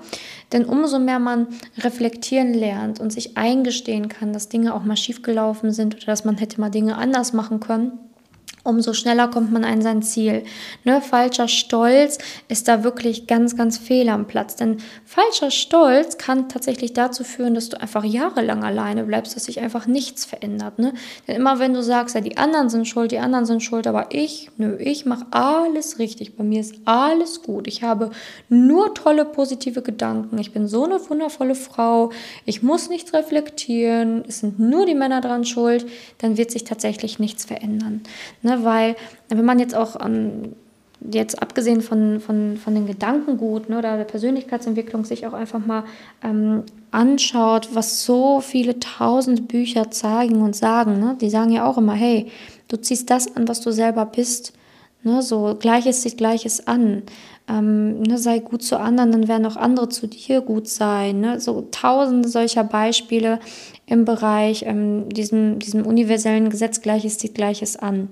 Denn 0.52 0.66
umso 0.66 1.00
mehr 1.00 1.20
man 1.20 1.48
reflektieren 1.80 2.54
lernt 2.54 3.00
und 3.00 3.12
sich 3.12 3.38
eingestehen 3.38 4.08
kann, 4.10 4.34
dass 4.34 4.50
Dinge 4.50 4.74
auch 4.74 4.84
mal 4.84 4.98
schiefgelaufen 4.98 5.72
sind 5.72 5.96
oder 5.96 6.06
dass 6.06 6.26
man 6.26 6.38
hätte 6.38 6.62
mal 6.62 6.70
Dinge 6.70 6.98
anders 6.98 7.34
machen 7.34 7.60
können, 7.60 7.94
umso 8.64 8.94
schneller 8.94 9.28
kommt 9.28 9.52
man 9.52 9.64
an 9.64 9.82
sein 9.82 10.04
Ziel. 10.04 10.44
Ne, 10.84 11.02
falscher 11.02 11.48
Stolz 11.48 12.18
ist 12.48 12.68
da 12.68 12.84
wirklich 12.84 13.28
ganz, 13.28 13.56
ganz 13.56 13.78
fehl 13.78 14.10
am 14.10 14.28
Platz. 14.28 14.56
Denn 14.56 14.78
falscher 15.06 15.52
Stolz 15.52 16.18
kann 16.18 16.50
tatsächlich 16.50 16.94
dazu 16.94 17.24
führen, 17.24 17.56
dass 17.56 17.70
du 17.70 17.82
einfach 17.82 18.04
jahrelang 18.04 18.64
alleine 18.64 19.04
bleibst, 19.04 19.36
dass 19.36 19.46
sich 19.46 19.60
einfach 19.60 19.88
nichts 19.88 20.26
verändert. 20.26 20.80
Ne? 20.80 20.94
Denn 21.28 21.36
immer 21.36 21.60
wenn 21.60 21.74
du 21.74 21.82
sagst, 21.82 22.16
ja, 22.16 22.22
die 22.22 22.38
anderen 22.38 22.70
sind 22.70 22.88
schuld, 22.88 23.12
die 23.12 23.20
anderen 23.20 23.46
sind 23.46 23.62
schuld, 23.62 23.88
aber 23.88 24.08
ich, 24.12 24.52
nö, 24.58 24.78
ich 24.78 25.06
mache 25.06 25.26
alles 25.32 26.00
richtig. 26.00 26.36
Bei 26.36 26.44
mir 26.44 26.62
ist 26.62 26.76
alles 26.86 27.42
gut. 27.42 27.68
Ich 27.68 27.84
habe 27.84 28.12
nur 28.50 28.94
tolle, 28.94 29.26
positive 29.26 29.82
Gedanken. 29.82 30.38
Ich 30.38 30.52
bin 30.52 30.68
so 30.68 30.86
eine 30.86 31.00
wundervolle 31.10 31.56
Frau. 31.56 32.12
Ich 32.46 32.62
muss 32.62 32.90
nichts 32.90 33.14
reflektieren. 33.14 34.24
Es 34.28 34.40
sind 34.40 34.60
nur 34.60 34.86
die 34.86 34.96
Männer 34.96 35.22
dran 35.22 35.46
schuld. 35.46 35.86
Dann 36.20 36.38
wird 36.38 36.52
sich 36.52 36.64
tatsächlich 36.64 37.20
nichts 37.20 37.46
verändern. 37.46 38.02
Ne? 38.42 38.51
Ne? 38.52 38.64
Weil 38.64 38.96
wenn 39.30 39.46
man 39.46 39.60
jetzt 39.60 39.76
auch 39.76 40.04
ähm, 40.04 40.56
jetzt 41.10 41.42
abgesehen 41.42 41.82
von, 41.82 42.20
von, 42.20 42.58
von 42.58 42.76
den 42.76 42.86
Gedankengut 42.86 43.70
ne, 43.70 43.80
oder 43.80 43.98
der 43.98 44.04
Persönlichkeitsentwicklung 44.04 45.04
sich 45.04 45.26
auch 45.26 45.34
einfach 45.34 45.66
mal 45.66 45.84
ähm, 46.24 46.64
anschaut, 46.92 47.70
was 47.74 48.06
so 48.06 48.40
viele 48.40 48.80
tausend 48.80 49.48
Bücher 49.48 49.90
zeigen 49.90 50.42
und 50.42 50.56
sagen. 50.56 51.00
Ne? 51.00 51.18
Die 51.20 51.30
sagen 51.30 51.52
ja 51.52 51.66
auch 51.66 51.78
immer, 51.78 51.94
hey, 51.94 52.28
du 52.68 52.78
ziehst 52.78 53.10
das 53.10 53.36
an, 53.36 53.48
was 53.48 53.62
du 53.62 53.72
selber 53.72 54.06
bist. 54.06 54.54
Ne? 55.04 55.24
So 55.24 55.56
Gleiches 55.60 56.04
sieht 56.04 56.18
Gleiches 56.18 56.68
an. 56.68 57.04
Ähm, 57.50 58.04
ne, 58.04 58.20
sei 58.20 58.38
gut 58.38 58.62
zu 58.62 58.80
anderen, 58.80 59.12
dann 59.12 59.28
werden 59.28 59.48
auch 59.48 59.56
andere 59.56 59.90
zu 59.90 60.08
dir 60.08 60.42
gut 60.42 60.68
sein. 60.68 61.20
Ne? 61.22 61.40
So 61.40 61.68
tausende 61.72 62.30
solcher 62.30 62.64
Beispiele 62.64 63.40
im 63.88 64.06
Bereich 64.06 64.64
ähm, 64.68 65.10
diesem, 65.10 65.58
diesem 65.58 65.86
universellen 65.88 66.52
Gesetz 66.52 66.82
Gleiches 66.82 67.20
sieht 67.20 67.34
Gleiches 67.34 67.76
an. 67.76 68.10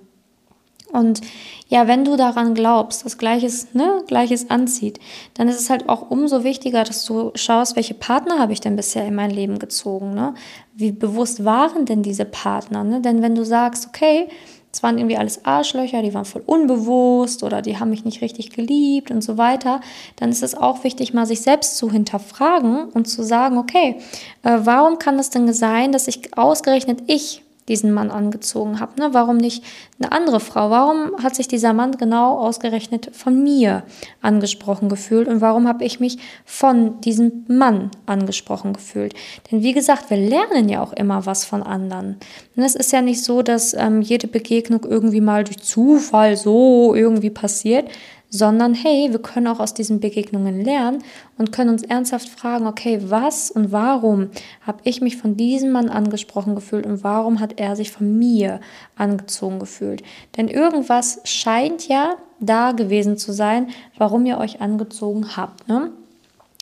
Und 0.91 1.21
ja, 1.67 1.87
wenn 1.87 2.03
du 2.03 2.15
daran 2.15 2.53
glaubst, 2.53 3.05
dass 3.05 3.17
Gleiches, 3.17 3.73
ne, 3.73 4.03
Gleiches 4.07 4.49
anzieht, 4.49 4.99
dann 5.35 5.47
ist 5.47 5.59
es 5.59 5.69
halt 5.69 5.87
auch 5.87 6.09
umso 6.09 6.43
wichtiger, 6.43 6.83
dass 6.83 7.05
du 7.05 7.31
schaust, 7.35 7.75
welche 7.75 7.93
Partner 7.93 8.39
habe 8.39 8.53
ich 8.53 8.61
denn 8.61 8.75
bisher 8.75 9.05
in 9.05 9.15
mein 9.15 9.31
Leben 9.31 9.59
gezogen, 9.59 10.13
ne? 10.13 10.33
Wie 10.73 10.91
bewusst 10.91 11.45
waren 11.45 11.85
denn 11.85 12.03
diese 12.03 12.25
Partner, 12.25 12.83
ne? 12.83 13.01
Denn 13.01 13.21
wenn 13.21 13.35
du 13.35 13.43
sagst, 13.43 13.87
okay, 13.87 14.29
es 14.71 14.83
waren 14.83 14.97
irgendwie 14.97 15.17
alles 15.17 15.45
Arschlöcher, 15.45 16.01
die 16.03 16.13
waren 16.13 16.25
voll 16.25 16.43
unbewusst 16.45 17.43
oder 17.43 17.61
die 17.61 17.79
haben 17.79 17.89
mich 17.89 18.05
nicht 18.05 18.21
richtig 18.21 18.51
geliebt 18.51 19.09
und 19.09 19.23
so 19.23 19.37
weiter, 19.37 19.81
dann 20.15 20.29
ist 20.29 20.43
es 20.43 20.55
auch 20.55 20.83
wichtig, 20.83 21.13
mal 21.13 21.25
sich 21.25 21.41
selbst 21.41 21.77
zu 21.77 21.91
hinterfragen 21.91 22.85
und 22.89 23.05
zu 23.05 23.23
sagen, 23.23 23.57
okay, 23.57 23.97
äh, 24.43 24.59
warum 24.61 24.99
kann 24.99 25.17
es 25.17 25.31
denn 25.31 25.51
sein, 25.53 25.91
dass 25.91 26.07
ich 26.07 26.37
ausgerechnet 26.37 27.01
ich 27.07 27.41
diesen 27.69 27.93
Mann 27.93 28.11
angezogen 28.11 28.79
habe. 28.79 28.99
Ne? 28.99 29.09
Warum 29.13 29.37
nicht 29.37 29.63
eine 29.99 30.11
andere 30.11 30.39
Frau? 30.39 30.69
Warum 30.69 31.23
hat 31.23 31.35
sich 31.35 31.47
dieser 31.47 31.73
Mann 31.73 31.93
genau 31.93 32.37
ausgerechnet 32.37 33.11
von 33.13 33.41
mir 33.41 33.83
angesprochen 34.21 34.89
gefühlt 34.89 35.27
und 35.27 35.39
warum 35.39 35.67
habe 35.67 35.85
ich 35.85 35.99
mich 35.99 36.17
von 36.45 36.99
diesem 37.01 37.45
Mann 37.47 37.91
angesprochen 38.05 38.73
gefühlt? 38.73 39.13
Denn 39.49 39.63
wie 39.63 39.73
gesagt, 39.73 40.09
wir 40.09 40.17
lernen 40.17 40.67
ja 40.67 40.81
auch 40.81 40.93
immer 40.93 41.25
was 41.25 41.45
von 41.45 41.63
anderen. 41.63 42.17
Und 42.55 42.63
es 42.63 42.75
ist 42.75 42.91
ja 42.91 43.01
nicht 43.01 43.23
so, 43.23 43.41
dass 43.41 43.73
ähm, 43.73 44.01
jede 44.01 44.27
Begegnung 44.27 44.83
irgendwie 44.83 45.21
mal 45.21 45.43
durch 45.43 45.59
Zufall 45.59 46.35
so 46.35 46.93
irgendwie 46.95 47.29
passiert, 47.29 47.89
sondern 48.29 48.75
hey, 48.75 49.07
wir 49.11 49.19
können 49.19 49.47
auch 49.47 49.59
aus 49.59 49.73
diesen 49.73 49.99
Begegnungen 49.99 50.63
lernen 50.63 51.03
und 51.37 51.51
können 51.51 51.71
uns 51.71 51.83
ernsthaft 51.83 52.29
fragen, 52.29 52.67
okay, 52.67 52.99
was 53.05 53.49
und 53.49 53.71
warum 53.71 54.29
habe 54.65 54.79
ich 54.83 55.01
mich 55.01 55.17
von 55.17 55.35
diesem 55.35 55.71
Mann 55.71 55.89
angesprochen 55.89 56.55
gefühlt 56.55 56.85
und 56.85 57.03
warum 57.03 57.39
hat 57.39 57.59
er 57.59 57.75
sich 57.75 57.91
von 57.91 58.17
mir 58.17 58.59
angezogen 58.95 59.59
gefühlt? 59.59 60.03
Denn 60.37 60.47
irgendwas 60.47 61.21
scheint 61.23 61.87
ja 61.87 62.15
da 62.39 62.71
gewesen 62.71 63.17
zu 63.17 63.33
sein, 63.33 63.69
warum 63.97 64.25
ihr 64.25 64.37
euch 64.37 64.61
angezogen 64.61 65.35
habt. 65.35 65.67
Ne? 65.67 65.91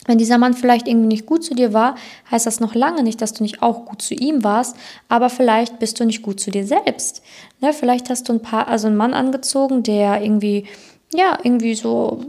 Wenn 0.05 0.17
dieser 0.17 0.38
Mann 0.38 0.53
vielleicht 0.53 0.88
irgendwie 0.88 1.07
nicht 1.07 1.25
gut 1.25 1.43
zu 1.43 1.53
dir 1.53 1.74
war, 1.74 1.95
heißt 2.31 2.45
das 2.45 2.62
noch 2.62 2.75
lange 2.75 3.03
nicht, 3.03 3.21
dass 3.21 3.33
du 3.33 3.43
nicht 3.43 3.62
auch 3.62 3.86
gut 3.86 4.01
zu 4.01 4.13
ihm 4.13 4.43
warst, 4.43 4.77
aber 5.09 5.29
vielleicht 5.29 5.79
bist 5.79 6.00
du 6.00 6.05
nicht 6.05 6.21
gut 6.21 6.39
zu 6.39 6.50
dir 6.50 6.65
selbst. 6.65 7.21
Ne? 7.59 7.74
Vielleicht 7.74 8.09
hast 8.09 8.29
du 8.29 8.33
ein 8.33 8.41
paar, 8.41 8.69
also 8.69 8.88
einen 8.88 8.95
Mann 8.95 9.13
angezogen, 9.13 9.83
der 9.83 10.21
irgendwie 10.21 10.65
ja, 11.14 11.38
irgendwie 11.44 11.76
so, 11.76 12.24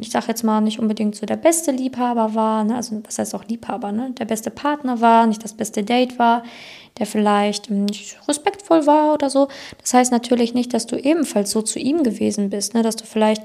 ich 0.00 0.10
sag 0.10 0.28
jetzt 0.28 0.44
mal, 0.44 0.60
nicht 0.60 0.78
unbedingt 0.78 1.16
so 1.16 1.26
der 1.26 1.36
beste 1.36 1.72
Liebhaber 1.72 2.34
war, 2.34 2.64
ne? 2.64 2.76
also 2.76 3.00
was 3.04 3.18
heißt 3.18 3.34
auch 3.34 3.44
Liebhaber, 3.44 3.92
ne? 3.92 4.12
der 4.12 4.24
beste 4.24 4.50
Partner 4.50 5.00
war, 5.00 5.26
nicht 5.26 5.42
das 5.44 5.54
beste 5.54 5.82
Date 5.82 6.18
war, 6.18 6.42
der 6.98 7.06
vielleicht 7.06 7.70
nicht 7.70 8.16
respektvoll 8.28 8.86
war 8.86 9.14
oder 9.14 9.30
so. 9.30 9.48
Das 9.80 9.94
heißt 9.94 10.12
natürlich 10.12 10.54
nicht, 10.54 10.72
dass 10.74 10.86
du 10.86 10.96
ebenfalls 10.96 11.50
so 11.50 11.62
zu 11.62 11.78
ihm 11.78 12.02
gewesen 12.02 12.50
bist, 12.50 12.74
ne? 12.74 12.82
dass 12.82 12.96
du 12.96 13.04
vielleicht 13.04 13.42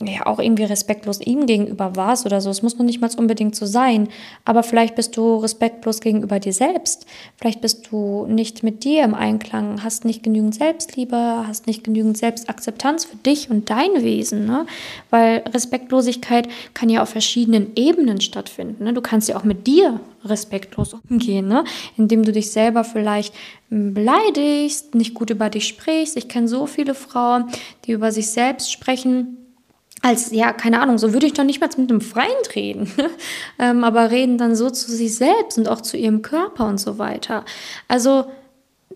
ja 0.00 0.26
auch 0.26 0.38
irgendwie 0.38 0.64
respektlos 0.64 1.20
ihm 1.20 1.46
gegenüber 1.46 1.94
warst 1.94 2.26
oder 2.26 2.40
so. 2.40 2.50
Es 2.50 2.62
muss 2.62 2.78
noch 2.78 2.84
nicht 2.84 3.00
mal 3.00 3.10
unbedingt 3.16 3.54
so 3.54 3.64
sein. 3.66 4.08
Aber 4.44 4.62
vielleicht 4.62 4.96
bist 4.96 5.16
du 5.16 5.36
respektlos 5.36 6.00
gegenüber 6.00 6.40
dir 6.40 6.52
selbst. 6.52 7.06
Vielleicht 7.36 7.60
bist 7.60 7.88
du 7.90 8.26
nicht 8.26 8.62
mit 8.62 8.82
dir 8.84 9.04
im 9.04 9.14
Einklang, 9.14 9.84
hast 9.84 10.04
nicht 10.04 10.22
genügend 10.22 10.54
Selbstliebe, 10.54 11.44
hast 11.46 11.66
nicht 11.66 11.84
genügend 11.84 12.18
Selbstakzeptanz 12.18 13.04
für 13.04 13.16
dich 13.16 13.50
und 13.50 13.70
dein 13.70 14.02
Wesen. 14.02 14.46
Ne? 14.46 14.66
Weil 15.10 15.44
Respektlosigkeit 15.52 16.48
kann 16.74 16.88
ja 16.88 17.02
auf 17.02 17.10
verschiedenen 17.10 17.72
Ebenen 17.76 18.20
stattfinden. 18.20 18.84
Ne? 18.84 18.94
Du 18.94 19.00
kannst 19.00 19.28
ja 19.28 19.36
auch 19.36 19.44
mit 19.44 19.66
dir 19.66 20.00
respektlos 20.24 20.94
umgehen, 21.08 21.48
ne? 21.48 21.64
indem 21.96 22.22
du 22.22 22.32
dich 22.32 22.50
selber 22.50 22.84
vielleicht 22.84 23.34
beleidigst, 23.70 24.94
nicht 24.94 25.14
gut 25.14 25.30
über 25.30 25.50
dich 25.50 25.66
sprichst. 25.66 26.16
Ich 26.16 26.28
kenne 26.28 26.48
so 26.48 26.66
viele 26.66 26.94
Frauen, 26.94 27.46
die 27.84 27.92
über 27.92 28.12
sich 28.12 28.30
selbst 28.30 28.72
sprechen 28.72 29.38
als, 30.02 30.32
ja, 30.32 30.52
keine 30.52 30.80
Ahnung, 30.80 30.98
so 30.98 31.14
würde 31.14 31.24
ich 31.24 31.32
doch 31.32 31.44
nicht 31.44 31.62
mal 31.62 31.70
mit 31.78 31.90
einem 31.90 32.02
Freund 32.02 32.54
reden, 32.54 32.92
ähm, 33.58 33.84
aber 33.84 34.10
reden 34.10 34.36
dann 34.36 34.54
so 34.54 34.68
zu 34.68 34.92
sich 34.92 35.16
selbst 35.16 35.56
und 35.56 35.66
auch 35.66 35.80
zu 35.80 35.96
ihrem 35.96 36.20
Körper 36.20 36.66
und 36.66 36.78
so 36.78 36.98
weiter. 36.98 37.44
Also 37.88 38.26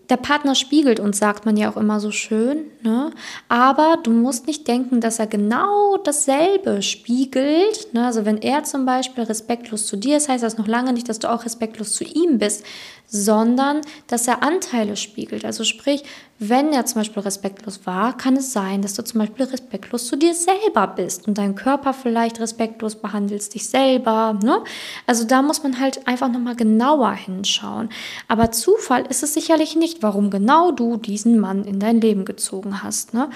der 0.09 0.17
Partner 0.17 0.55
spiegelt 0.55 0.99
uns, 0.99 1.19
sagt 1.19 1.45
man 1.45 1.55
ja 1.55 1.69
auch 1.69 1.77
immer 1.77 1.99
so 1.99 2.11
schön, 2.11 2.65
ne? 2.81 3.11
aber 3.47 3.97
du 4.01 4.11
musst 4.11 4.47
nicht 4.47 4.67
denken, 4.67 5.01
dass 5.01 5.19
er 5.19 5.27
genau 5.27 5.97
dasselbe 5.97 6.81
spiegelt. 6.81 7.93
Ne? 7.93 8.05
Also 8.05 8.25
wenn 8.25 8.37
er 8.37 8.63
zum 8.63 8.85
Beispiel 8.85 9.23
respektlos 9.23 9.85
zu 9.85 9.97
dir 9.97 10.17
ist, 10.17 10.27
heißt 10.27 10.43
das 10.43 10.57
noch 10.57 10.67
lange 10.67 10.93
nicht, 10.93 11.09
dass 11.09 11.19
du 11.19 11.29
auch 11.29 11.45
respektlos 11.45 11.93
zu 11.93 12.03
ihm 12.03 12.39
bist, 12.39 12.65
sondern 13.09 13.81
dass 14.07 14.27
er 14.27 14.43
Anteile 14.43 14.95
spiegelt. 14.95 15.43
Also 15.43 15.63
sprich, 15.63 16.03
wenn 16.41 16.71
er 16.71 16.85
zum 16.85 17.01
Beispiel 17.01 17.21
respektlos 17.21 17.85
war, 17.85 18.15
kann 18.15 18.37
es 18.37 18.53
sein, 18.53 18.81
dass 18.81 18.93
du 18.93 19.03
zum 19.03 19.19
Beispiel 19.19 19.45
respektlos 19.45 20.07
zu 20.07 20.15
dir 20.15 20.33
selber 20.33 20.87
bist 20.87 21.27
und 21.27 21.37
deinen 21.37 21.55
Körper 21.55 21.93
vielleicht 21.93 22.39
respektlos 22.39 22.95
behandelst, 22.95 23.55
dich 23.55 23.67
selber. 23.67 24.39
Ne? 24.41 24.63
Also 25.05 25.25
da 25.25 25.41
muss 25.41 25.63
man 25.63 25.81
halt 25.81 26.07
einfach 26.07 26.31
nochmal 26.31 26.55
genauer 26.55 27.11
hinschauen. 27.11 27.89
Aber 28.29 28.51
Zufall 28.51 29.05
ist 29.09 29.21
es 29.21 29.33
sicherlich 29.33 29.75
nicht, 29.75 30.01
warum 30.01 30.29
genau 30.29 30.71
du 30.71 30.95
diesen 30.95 31.39
Mann 31.39 31.65
in 31.65 31.81
dein 31.81 31.99
Leben 31.99 32.23
gezogen 32.23 32.83
hast. 32.83 33.13
Ne? 33.13 33.29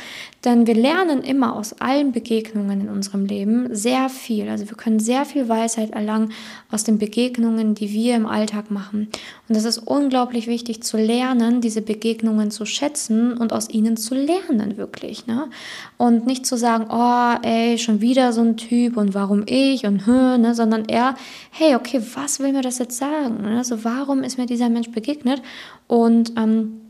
Denn 0.46 0.66
wir 0.66 0.76
lernen 0.76 1.24
immer 1.24 1.58
aus 1.58 1.74
allen 1.82 2.14
Begegnungen 2.14 2.80
in 2.80 2.90
unserem 2.90 3.26
Leben 3.26 3.76
sehr 3.76 4.08
viel. 4.08 4.48
Also 4.48 4.70
wir 4.70 4.78
können 4.78 5.02
sehr 5.02 5.26
viel 5.26 5.50
Weisheit 5.50 5.92
erlangen 5.92 6.32
aus 6.72 6.86
den 6.86 7.00
Begegnungen, 7.00 7.76
die 7.76 7.92
wir 7.92 8.16
im 8.16 8.28
Alltag 8.28 8.72
machen. 8.72 9.10
Und 9.50 9.56
es 9.66 9.78
ist 9.78 9.88
unglaublich 9.88 10.48
wichtig 10.48 10.84
zu 10.84 10.98
lernen, 10.98 11.62
diese 11.62 11.82
Begegnungen 11.82 12.52
zu 12.52 12.66
schätzen 12.66 13.38
und 13.38 13.54
aus 13.54 13.70
ihnen 13.70 13.98
zu 13.98 14.16
lernen, 14.16 14.78
wirklich. 14.78 15.28
Ne? 15.28 15.50
Und 15.98 16.26
nicht 16.26 16.46
zu 16.46 16.58
sagen, 16.58 16.88
oh, 16.90 17.48
ey, 17.48 17.78
schon 17.78 18.02
wieder 18.02 18.34
so 18.34 18.42
ein 18.42 18.58
Typ 18.58 18.98
und 18.98 19.14
warum 19.14 19.44
ich 19.48 19.86
und 19.86 20.06
hö, 20.06 20.38
ne? 20.38 20.56
sondern 20.56 20.86
eher, 20.86 21.16
hey, 21.52 21.76
okay, 21.76 22.02
was 22.16 22.40
will 22.40 22.54
mir 22.54 22.62
das 22.62 22.80
jetzt 22.80 22.98
sagen? 22.98 23.46
Also 23.46 23.84
warum 23.84 24.24
ist 24.24 24.38
mir 24.38 24.46
dieser 24.46 24.70
Mensch 24.70 24.92
begegnet? 24.92 25.42
Und 25.88 26.34
ähm, 26.38 26.83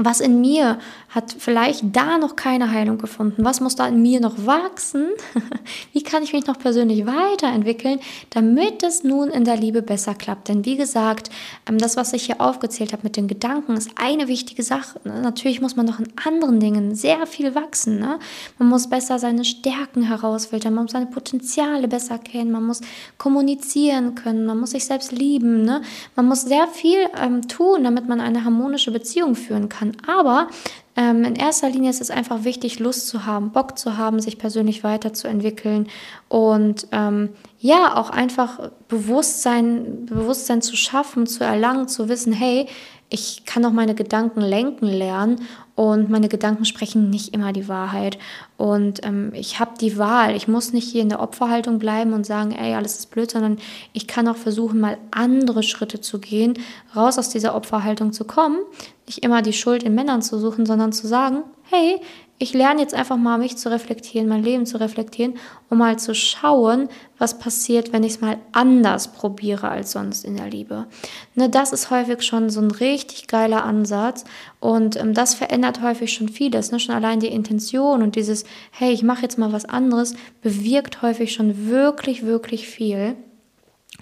was 0.00 0.20
in 0.20 0.40
mir 0.40 0.78
hat 1.08 1.34
vielleicht 1.36 1.84
da 1.96 2.18
noch 2.18 2.36
keine 2.36 2.70
Heilung 2.70 2.98
gefunden? 2.98 3.44
Was 3.44 3.60
muss 3.60 3.74
da 3.74 3.88
in 3.88 4.00
mir 4.00 4.20
noch 4.20 4.46
wachsen? 4.46 5.08
Wie 5.92 6.04
kann 6.04 6.22
ich 6.22 6.32
mich 6.32 6.46
noch 6.46 6.56
persönlich 6.56 7.04
weiterentwickeln, 7.04 7.98
damit 8.30 8.84
es 8.84 9.02
nun 9.02 9.28
in 9.28 9.42
der 9.42 9.56
Liebe 9.56 9.82
besser 9.82 10.14
klappt? 10.14 10.48
Denn 10.48 10.64
wie 10.64 10.76
gesagt, 10.76 11.30
ähm, 11.68 11.78
das, 11.78 11.96
was 11.96 12.12
ich 12.12 12.26
hier 12.26 12.40
aufgezählt 12.40 12.92
habe 12.92 13.02
mit 13.02 13.16
den 13.16 13.26
Gedanken, 13.26 13.76
ist 13.76 13.90
eine 13.96 14.28
wichtige 14.28 14.62
Sache. 14.62 15.00
Ne? 15.02 15.20
Natürlich 15.20 15.60
muss 15.60 15.74
man 15.74 15.86
noch 15.86 15.98
in 15.98 16.12
anderen 16.24 16.60
Dingen 16.60 16.94
sehr 16.94 17.26
viel 17.26 17.56
wachsen. 17.56 17.98
Ne? 17.98 18.20
Man 18.58 18.68
muss 18.68 18.88
besser 18.88 19.18
seine 19.18 19.44
Stärken 19.44 20.02
herausfiltern, 20.02 20.74
man 20.74 20.84
muss 20.84 20.92
seine 20.92 21.06
Potenziale 21.06 21.88
besser 21.88 22.18
kennen, 22.18 22.52
man 22.52 22.64
muss 22.64 22.82
kommunizieren 23.16 24.14
können, 24.14 24.46
man 24.46 24.60
muss 24.60 24.70
sich 24.70 24.84
selbst 24.84 25.10
lieben. 25.10 25.62
Ne? 25.62 25.82
Man 26.14 26.26
muss 26.26 26.42
sehr 26.42 26.68
viel 26.68 27.00
ähm, 27.20 27.48
tun, 27.48 27.82
damit 27.82 28.06
man 28.06 28.20
eine 28.20 28.44
harmonische 28.44 28.92
Beziehung 28.92 29.34
führen 29.34 29.68
kann 29.68 29.87
kann. 29.92 30.08
Aber 30.08 30.48
ähm, 30.96 31.24
in 31.24 31.36
erster 31.36 31.70
Linie 31.70 31.90
ist 31.90 32.00
es 32.00 32.10
einfach 32.10 32.44
wichtig, 32.44 32.80
Lust 32.80 33.06
zu 33.08 33.24
haben, 33.24 33.52
Bock 33.52 33.78
zu 33.78 33.96
haben, 33.96 34.20
sich 34.20 34.38
persönlich 34.38 34.82
weiterzuentwickeln 34.82 35.88
und 36.28 36.88
ähm, 36.92 37.30
ja, 37.60 37.96
auch 37.96 38.10
einfach 38.10 38.70
Bewusstsein, 38.88 40.06
Bewusstsein 40.06 40.62
zu 40.62 40.76
schaffen, 40.76 41.26
zu 41.26 41.44
erlangen, 41.44 41.88
zu 41.88 42.08
wissen, 42.08 42.32
hey, 42.32 42.66
ich 43.10 43.44
kann 43.46 43.64
auch 43.64 43.72
meine 43.72 43.94
Gedanken 43.94 44.40
lenken 44.40 44.86
lernen 44.86 45.40
und 45.74 46.10
meine 46.10 46.28
Gedanken 46.28 46.64
sprechen 46.64 47.08
nicht 47.08 47.32
immer 47.32 47.52
die 47.52 47.68
Wahrheit. 47.68 48.18
Und 48.56 49.04
ähm, 49.06 49.32
ich 49.34 49.60
habe 49.60 49.78
die 49.80 49.96
Wahl. 49.96 50.36
Ich 50.36 50.48
muss 50.48 50.72
nicht 50.72 50.90
hier 50.90 51.02
in 51.02 51.08
der 51.08 51.20
Opferhaltung 51.20 51.78
bleiben 51.78 52.12
und 52.12 52.26
sagen, 52.26 52.52
ey, 52.52 52.74
alles 52.74 52.98
ist 52.98 53.10
blöd, 53.10 53.30
sondern 53.30 53.58
ich 53.92 54.06
kann 54.06 54.28
auch 54.28 54.36
versuchen, 54.36 54.80
mal 54.80 54.98
andere 55.10 55.62
Schritte 55.62 56.00
zu 56.00 56.18
gehen, 56.18 56.54
raus 56.94 57.18
aus 57.18 57.30
dieser 57.30 57.54
Opferhaltung 57.54 58.12
zu 58.12 58.24
kommen. 58.24 58.58
Nicht 59.06 59.24
immer 59.24 59.40
die 59.40 59.54
Schuld 59.54 59.82
in 59.84 59.94
Männern 59.94 60.20
zu 60.20 60.38
suchen, 60.38 60.66
sondern 60.66 60.92
zu 60.92 61.06
sagen, 61.06 61.44
hey, 61.70 62.00
ich 62.40 62.54
lerne 62.54 62.80
jetzt 62.80 62.94
einfach 62.94 63.16
mal, 63.16 63.36
mich 63.38 63.56
zu 63.56 63.68
reflektieren, 63.68 64.28
mein 64.28 64.44
Leben 64.44 64.64
zu 64.64 64.78
reflektieren, 64.78 65.34
um 65.68 65.78
mal 65.78 65.98
zu 65.98 66.14
schauen, 66.14 66.88
was 67.18 67.38
passiert, 67.38 67.92
wenn 67.92 68.04
ich 68.04 68.12
es 68.12 68.20
mal 68.20 68.38
anders 68.52 69.08
probiere 69.08 69.68
als 69.68 69.92
sonst 69.92 70.24
in 70.24 70.36
der 70.36 70.48
Liebe. 70.48 70.86
Ne, 71.34 71.48
das 71.48 71.72
ist 71.72 71.90
häufig 71.90 72.22
schon 72.22 72.48
so 72.48 72.60
ein 72.60 72.70
richtig 72.70 73.26
geiler 73.26 73.64
Ansatz 73.64 74.24
und 74.60 74.96
ähm, 74.96 75.14
das 75.14 75.34
verändert 75.34 75.82
häufig 75.82 76.12
schon 76.12 76.28
vieles. 76.28 76.70
Ne? 76.70 76.78
Schon 76.78 76.94
allein 76.94 77.18
die 77.18 77.26
Intention 77.26 78.02
und 78.02 78.14
dieses, 78.14 78.44
hey, 78.70 78.92
ich 78.92 79.02
mache 79.02 79.22
jetzt 79.22 79.38
mal 79.38 79.52
was 79.52 79.64
anderes, 79.64 80.14
bewirkt 80.40 81.02
häufig 81.02 81.32
schon 81.32 81.68
wirklich, 81.68 82.24
wirklich 82.24 82.68
viel. 82.68 83.16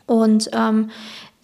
Und 0.05 0.50
ähm, 0.52 0.90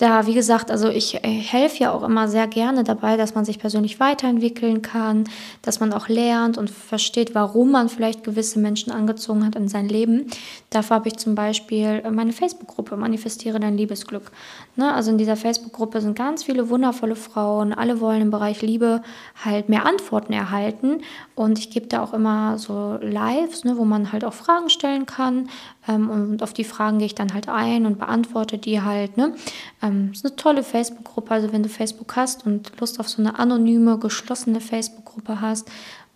da, 0.03 0.27
wie 0.27 0.35
gesagt, 0.35 0.73
also 0.73 0.89
ich 0.89 1.23
äh, 1.23 1.29
helfe 1.29 1.85
ja 1.85 1.93
auch 1.93 2.03
immer 2.03 2.27
sehr 2.27 2.49
gerne 2.49 2.83
dabei, 2.83 3.17
dass 3.17 3.37
man 3.37 3.45
sich 3.45 3.61
persönlich 3.61 4.01
weiterentwickeln 4.01 4.83
kann, 4.83 5.29
dass 5.63 5.79
man 5.79 5.93
auch 5.93 6.09
lernt 6.09 6.59
und 6.59 6.71
versteht, 6.71 7.37
warum 7.37 7.71
man 7.71 7.89
vielleicht 7.89 8.25
gewisse 8.25 8.59
Menschen 8.59 8.91
angezogen 8.91 9.47
hat 9.47 9.55
in 9.55 9.69
sein 9.69 9.89
Leben. 9.89 10.27
Dafür 10.71 10.97
habe 10.97 11.07
ich 11.07 11.19
zum 11.19 11.37
Beispiel 11.37 12.03
meine 12.11 12.33
Facebook-Gruppe 12.33 12.97
Manifestiere 12.97 13.61
dein 13.61 13.77
Liebesglück. 13.77 14.33
Ne? 14.75 14.93
Also 14.93 15.11
in 15.11 15.19
dieser 15.19 15.37
Facebook-Gruppe 15.37 16.01
sind 16.01 16.17
ganz 16.17 16.45
viele 16.45 16.71
wundervolle 16.71 17.15
Frauen. 17.15 17.75
Alle 17.75 18.01
wollen 18.01 18.23
im 18.23 18.31
Bereich 18.31 18.63
Liebe 18.63 19.03
halt 19.45 19.69
mehr 19.69 19.85
Antworten 19.85 20.33
erhalten. 20.33 21.03
Und 21.35 21.59
ich 21.59 21.71
gebe 21.71 21.89
da 21.89 22.03
auch 22.03 22.15
immer 22.15 22.57
so 22.57 22.99
Lives, 23.03 23.65
ne, 23.65 23.77
wo 23.77 23.85
man 23.85 24.13
halt 24.13 24.25
auch 24.25 24.33
Fragen 24.33 24.71
stellen 24.71 25.05
kann. 25.05 25.51
Ähm, 25.87 26.09
und 26.09 26.43
auf 26.43 26.55
die 26.55 26.65
Fragen 26.65 26.99
gehe 26.99 27.07
ich 27.07 27.15
dann 27.15 27.35
halt 27.35 27.49
ein 27.49 27.85
und 27.85 27.99
beantworte 27.99 28.57
die 28.57 28.81
halt. 28.81 29.19
Ne? 29.19 29.35
Ähm, 29.83 30.11
ist 30.13 30.25
eine 30.25 30.37
tolle 30.37 30.63
Facebook-Gruppe. 30.63 31.31
Also 31.33 31.53
wenn 31.53 31.63
du 31.63 31.69
Facebook 31.69 32.17
hast 32.17 32.47
und 32.47 32.73
Lust 32.81 32.99
auf 32.99 33.11
so 33.11 33.21
eine 33.21 33.39
anonyme, 33.39 33.99
geschlossene 33.99 34.61
Facebook-Gruppe 34.61 35.43
hast, 35.43 35.71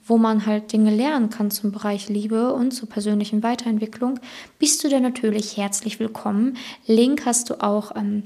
wo 0.06 0.16
man 0.16 0.46
halt 0.46 0.72
Dinge 0.72 0.94
lernen 0.94 1.28
kann 1.30 1.50
zum 1.50 1.72
Bereich 1.72 2.08
Liebe 2.08 2.54
und 2.54 2.70
zur 2.70 2.88
persönlichen 2.88 3.42
Weiterentwicklung, 3.42 4.20
bist 4.58 4.82
du 4.82 4.88
da 4.88 5.00
natürlich 5.00 5.56
herzlich 5.56 5.98
willkommen. 5.98 6.56
Link 6.86 7.26
hast 7.26 7.50
du 7.50 7.60
auch 7.60 7.94
ähm, 7.96 8.22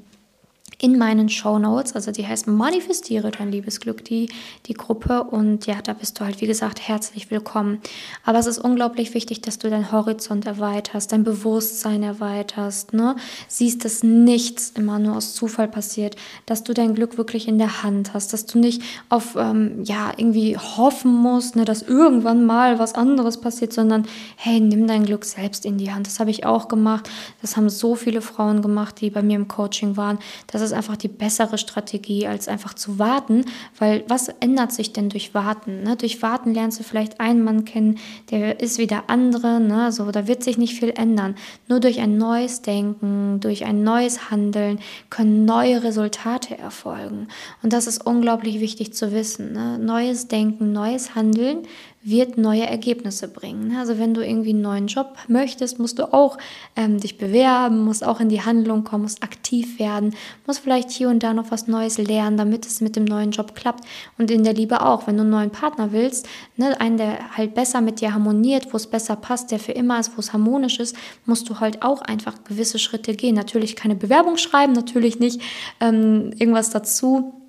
in 0.80 0.96
meinen 0.96 1.28
Show 1.28 1.58
Notes. 1.58 1.94
Also 1.94 2.10
die 2.10 2.26
heißt 2.26 2.46
Manifestiere 2.46 3.30
dein 3.30 3.52
Liebesglück, 3.52 4.02
die, 4.04 4.30
die 4.66 4.74
Gruppe. 4.74 5.24
Und 5.24 5.66
ja, 5.66 5.76
da 5.82 5.92
bist 5.92 6.18
du 6.18 6.24
halt, 6.24 6.40
wie 6.40 6.46
gesagt, 6.46 6.80
herzlich 6.88 7.30
willkommen. 7.30 7.80
Aber 8.24 8.38
es 8.38 8.46
ist 8.46 8.58
unglaublich 8.58 9.12
wichtig, 9.12 9.42
dass 9.42 9.58
du 9.58 9.68
deinen 9.68 9.92
Horizont 9.92 10.46
erweiterst, 10.46 11.12
dein 11.12 11.22
Bewusstsein 11.22 12.02
erweiterst. 12.02 12.94
Ne? 12.94 13.16
Siehst, 13.46 13.84
dass 13.84 14.02
nichts 14.02 14.70
immer 14.70 14.98
nur 14.98 15.16
aus 15.16 15.34
Zufall 15.34 15.68
passiert, 15.68 16.16
dass 16.46 16.64
du 16.64 16.72
dein 16.72 16.94
Glück 16.94 17.18
wirklich 17.18 17.46
in 17.46 17.58
der 17.58 17.82
Hand 17.82 18.14
hast, 18.14 18.32
dass 18.32 18.46
du 18.46 18.58
nicht 18.58 18.82
auf, 19.10 19.36
ähm, 19.36 19.84
ja, 19.84 20.12
irgendwie 20.16 20.56
hoffen 20.56 21.12
musst, 21.12 21.56
ne, 21.56 21.66
dass 21.66 21.82
irgendwann 21.82 22.46
mal 22.46 22.78
was 22.78 22.94
anderes 22.94 23.38
passiert, 23.38 23.74
sondern 23.74 24.06
hey, 24.36 24.60
nimm 24.60 24.86
dein 24.86 25.04
Glück 25.04 25.26
selbst 25.26 25.66
in 25.66 25.76
die 25.76 25.92
Hand. 25.92 26.06
Das 26.06 26.20
habe 26.20 26.30
ich 26.30 26.46
auch 26.46 26.68
gemacht. 26.68 27.10
Das 27.42 27.58
haben 27.58 27.68
so 27.68 27.94
viele 27.94 28.22
Frauen 28.22 28.62
gemacht, 28.62 29.00
die 29.00 29.10
bei 29.10 29.22
mir 29.22 29.36
im 29.36 29.48
Coaching 29.48 29.98
waren. 29.98 30.18
Das 30.46 30.62
ist 30.62 30.69
ist 30.70 30.76
einfach 30.76 30.96
die 30.96 31.08
bessere 31.08 31.58
Strategie, 31.58 32.26
als 32.26 32.48
einfach 32.48 32.74
zu 32.74 32.98
warten, 32.98 33.44
weil 33.78 34.04
was 34.08 34.28
ändert 34.28 34.72
sich 34.72 34.92
denn 34.92 35.08
durch 35.08 35.34
Warten? 35.34 35.82
Ne? 35.82 35.96
Durch 35.96 36.22
Warten 36.22 36.54
lernst 36.54 36.80
du 36.80 36.84
vielleicht 36.84 37.20
einen 37.20 37.42
Mann 37.42 37.64
kennen, 37.64 37.98
der 38.30 38.60
ist 38.60 38.78
wie 38.78 38.86
der 38.86 39.10
andere, 39.10 39.60
ne? 39.60 39.92
so, 39.92 40.10
da 40.10 40.26
wird 40.26 40.42
sich 40.42 40.58
nicht 40.58 40.78
viel 40.78 40.92
ändern. 40.96 41.34
Nur 41.68 41.80
durch 41.80 42.00
ein 42.00 42.16
neues 42.16 42.62
Denken, 42.62 43.40
durch 43.40 43.64
ein 43.64 43.82
neues 43.82 44.30
Handeln 44.30 44.78
können 45.10 45.44
neue 45.44 45.82
Resultate 45.82 46.56
erfolgen. 46.58 47.28
Und 47.62 47.72
das 47.72 47.86
ist 47.86 48.06
unglaublich 48.06 48.60
wichtig 48.60 48.94
zu 48.94 49.12
wissen. 49.12 49.52
Ne? 49.52 49.78
Neues 49.78 50.28
Denken, 50.28 50.72
neues 50.72 51.14
Handeln 51.14 51.66
wird 52.02 52.38
neue 52.38 52.66
Ergebnisse 52.66 53.28
bringen. 53.28 53.76
Also 53.76 53.98
wenn 53.98 54.14
du 54.14 54.24
irgendwie 54.24 54.50
einen 54.50 54.62
neuen 54.62 54.86
Job 54.86 55.18
möchtest, 55.28 55.78
musst 55.78 55.98
du 55.98 56.14
auch 56.14 56.38
ähm, 56.74 56.98
dich 56.98 57.18
bewerben, 57.18 57.84
musst 57.84 58.06
auch 58.06 58.20
in 58.20 58.30
die 58.30 58.40
Handlung 58.40 58.84
kommen, 58.84 59.02
musst 59.02 59.22
aktiv 59.22 59.78
werden, 59.78 60.14
musst 60.46 60.60
vielleicht 60.60 60.90
hier 60.90 61.10
und 61.10 61.22
da 61.22 61.34
noch 61.34 61.50
was 61.50 61.68
Neues 61.68 61.98
lernen, 61.98 62.38
damit 62.38 62.64
es 62.64 62.80
mit 62.80 62.96
dem 62.96 63.04
neuen 63.04 63.32
Job 63.32 63.54
klappt. 63.54 63.84
Und 64.16 64.30
in 64.30 64.44
der 64.44 64.54
Liebe 64.54 64.80
auch, 64.80 65.06
wenn 65.06 65.16
du 65.16 65.22
einen 65.22 65.30
neuen 65.30 65.50
Partner 65.50 65.92
willst, 65.92 66.26
ne, 66.56 66.80
einen, 66.80 66.96
der 66.96 67.36
halt 67.36 67.54
besser 67.54 67.82
mit 67.82 68.00
dir 68.00 68.14
harmoniert, 68.14 68.72
wo 68.72 68.78
es 68.78 68.86
besser 68.86 69.16
passt, 69.16 69.50
der 69.50 69.58
für 69.58 69.72
immer 69.72 70.00
ist, 70.00 70.16
wo 70.16 70.20
es 70.20 70.32
harmonisch 70.32 70.80
ist, 70.80 70.96
musst 71.26 71.50
du 71.50 71.60
halt 71.60 71.82
auch 71.82 72.00
einfach 72.00 72.44
gewisse 72.44 72.78
Schritte 72.78 73.12
gehen. 73.12 73.34
Natürlich 73.34 73.76
keine 73.76 73.94
Bewerbung 73.94 74.38
schreiben, 74.38 74.72
natürlich 74.72 75.20
nicht 75.20 75.42
ähm, 75.80 76.32
irgendwas 76.38 76.70
dazu 76.70 77.39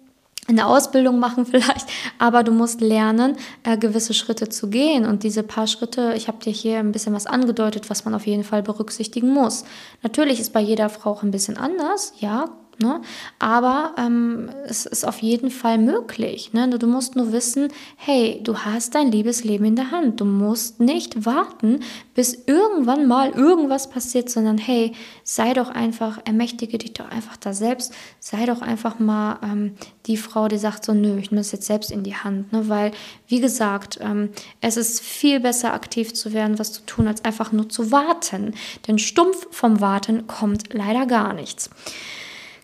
eine 0.47 0.67
Ausbildung 0.67 1.19
machen 1.19 1.45
vielleicht, 1.49 1.87
aber 2.17 2.43
du 2.43 2.51
musst 2.51 2.81
lernen, 2.81 3.37
äh, 3.63 3.77
gewisse 3.77 4.13
Schritte 4.13 4.49
zu 4.49 4.69
gehen. 4.69 5.05
Und 5.05 5.23
diese 5.23 5.43
paar 5.43 5.67
Schritte, 5.67 6.13
ich 6.15 6.27
habe 6.27 6.43
dir 6.43 6.51
hier 6.51 6.79
ein 6.79 6.91
bisschen 6.91 7.13
was 7.13 7.27
angedeutet, 7.27 7.89
was 7.89 8.05
man 8.05 8.15
auf 8.15 8.27
jeden 8.27 8.43
Fall 8.43 8.63
berücksichtigen 8.63 9.33
muss. 9.33 9.63
Natürlich 10.03 10.39
ist 10.39 10.53
bei 10.53 10.61
jeder 10.61 10.89
Frau 10.89 11.11
auch 11.11 11.23
ein 11.23 11.31
bisschen 11.31 11.57
anders, 11.57 12.13
ja, 12.19 12.49
Ne? 12.81 13.01
Aber 13.37 13.93
ähm, 13.97 14.49
es 14.65 14.85
ist 14.85 15.05
auf 15.05 15.19
jeden 15.19 15.51
Fall 15.51 15.77
möglich. 15.77 16.51
Ne? 16.51 16.67
Du 16.67 16.87
musst 16.87 17.15
nur 17.15 17.31
wissen, 17.31 17.69
hey, 17.95 18.41
du 18.43 18.57
hast 18.57 18.95
dein 18.95 19.11
Liebesleben 19.11 19.65
in 19.67 19.75
der 19.75 19.91
Hand. 19.91 20.19
Du 20.19 20.25
musst 20.25 20.79
nicht 20.79 21.25
warten, 21.25 21.81
bis 22.15 22.43
irgendwann 22.47 23.07
mal 23.07 23.29
irgendwas 23.29 23.89
passiert, 23.89 24.29
sondern 24.29 24.57
hey, 24.57 24.93
sei 25.23 25.53
doch 25.53 25.69
einfach, 25.69 26.19
ermächtige 26.25 26.79
dich 26.79 26.93
doch 26.93 27.09
einfach 27.09 27.37
da 27.37 27.53
selbst. 27.53 27.93
Sei 28.19 28.45
doch 28.45 28.61
einfach 28.61 28.97
mal 28.99 29.37
ähm, 29.43 29.75
die 30.07 30.17
Frau, 30.17 30.47
die 30.47 30.57
sagt 30.57 30.83
so, 30.83 30.93
nö, 30.93 31.17
ich 31.19 31.29
nehme 31.29 31.41
es 31.41 31.51
jetzt 31.51 31.67
selbst 31.67 31.91
in 31.91 32.03
die 32.03 32.15
Hand. 32.15 32.51
Ne? 32.51 32.67
Weil, 32.67 32.91
wie 33.27 33.39
gesagt, 33.39 33.99
ähm, 34.01 34.29
es 34.59 34.75
ist 34.75 35.01
viel 35.01 35.39
besser 35.39 35.73
aktiv 35.73 36.13
zu 36.13 36.33
werden, 36.33 36.57
was 36.57 36.73
zu 36.73 36.81
tun, 36.85 37.07
als 37.07 37.23
einfach 37.23 37.51
nur 37.51 37.69
zu 37.69 37.91
warten. 37.91 38.55
Denn 38.87 38.97
stumpf 38.97 39.47
vom 39.51 39.81
Warten 39.81 40.25
kommt 40.25 40.73
leider 40.73 41.05
gar 41.05 41.33
nichts. 41.33 41.69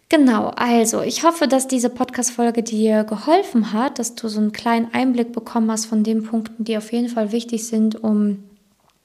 Genau, 0.10 0.52
also 0.56 1.02
ich 1.02 1.24
hoffe, 1.24 1.50
dass 1.50 1.68
diese 1.68 1.90
Podcast-Folge 1.90 2.64
dir 2.64 3.04
geholfen 3.04 3.74
hat, 3.74 4.00
dass 4.00 4.16
du 4.16 4.30
so 4.30 4.40
einen 4.40 4.54
kleinen 4.54 4.94
Einblick 4.94 5.34
bekommen 5.34 5.70
hast 5.70 5.86
von 5.86 6.04
den 6.04 6.24
Punkten, 6.24 6.64
die 6.64 6.78
auf 6.78 6.94
jeden 6.94 7.10
Fall 7.10 7.34
wichtig 7.34 7.68
sind, 7.68 8.02
um 8.02 8.44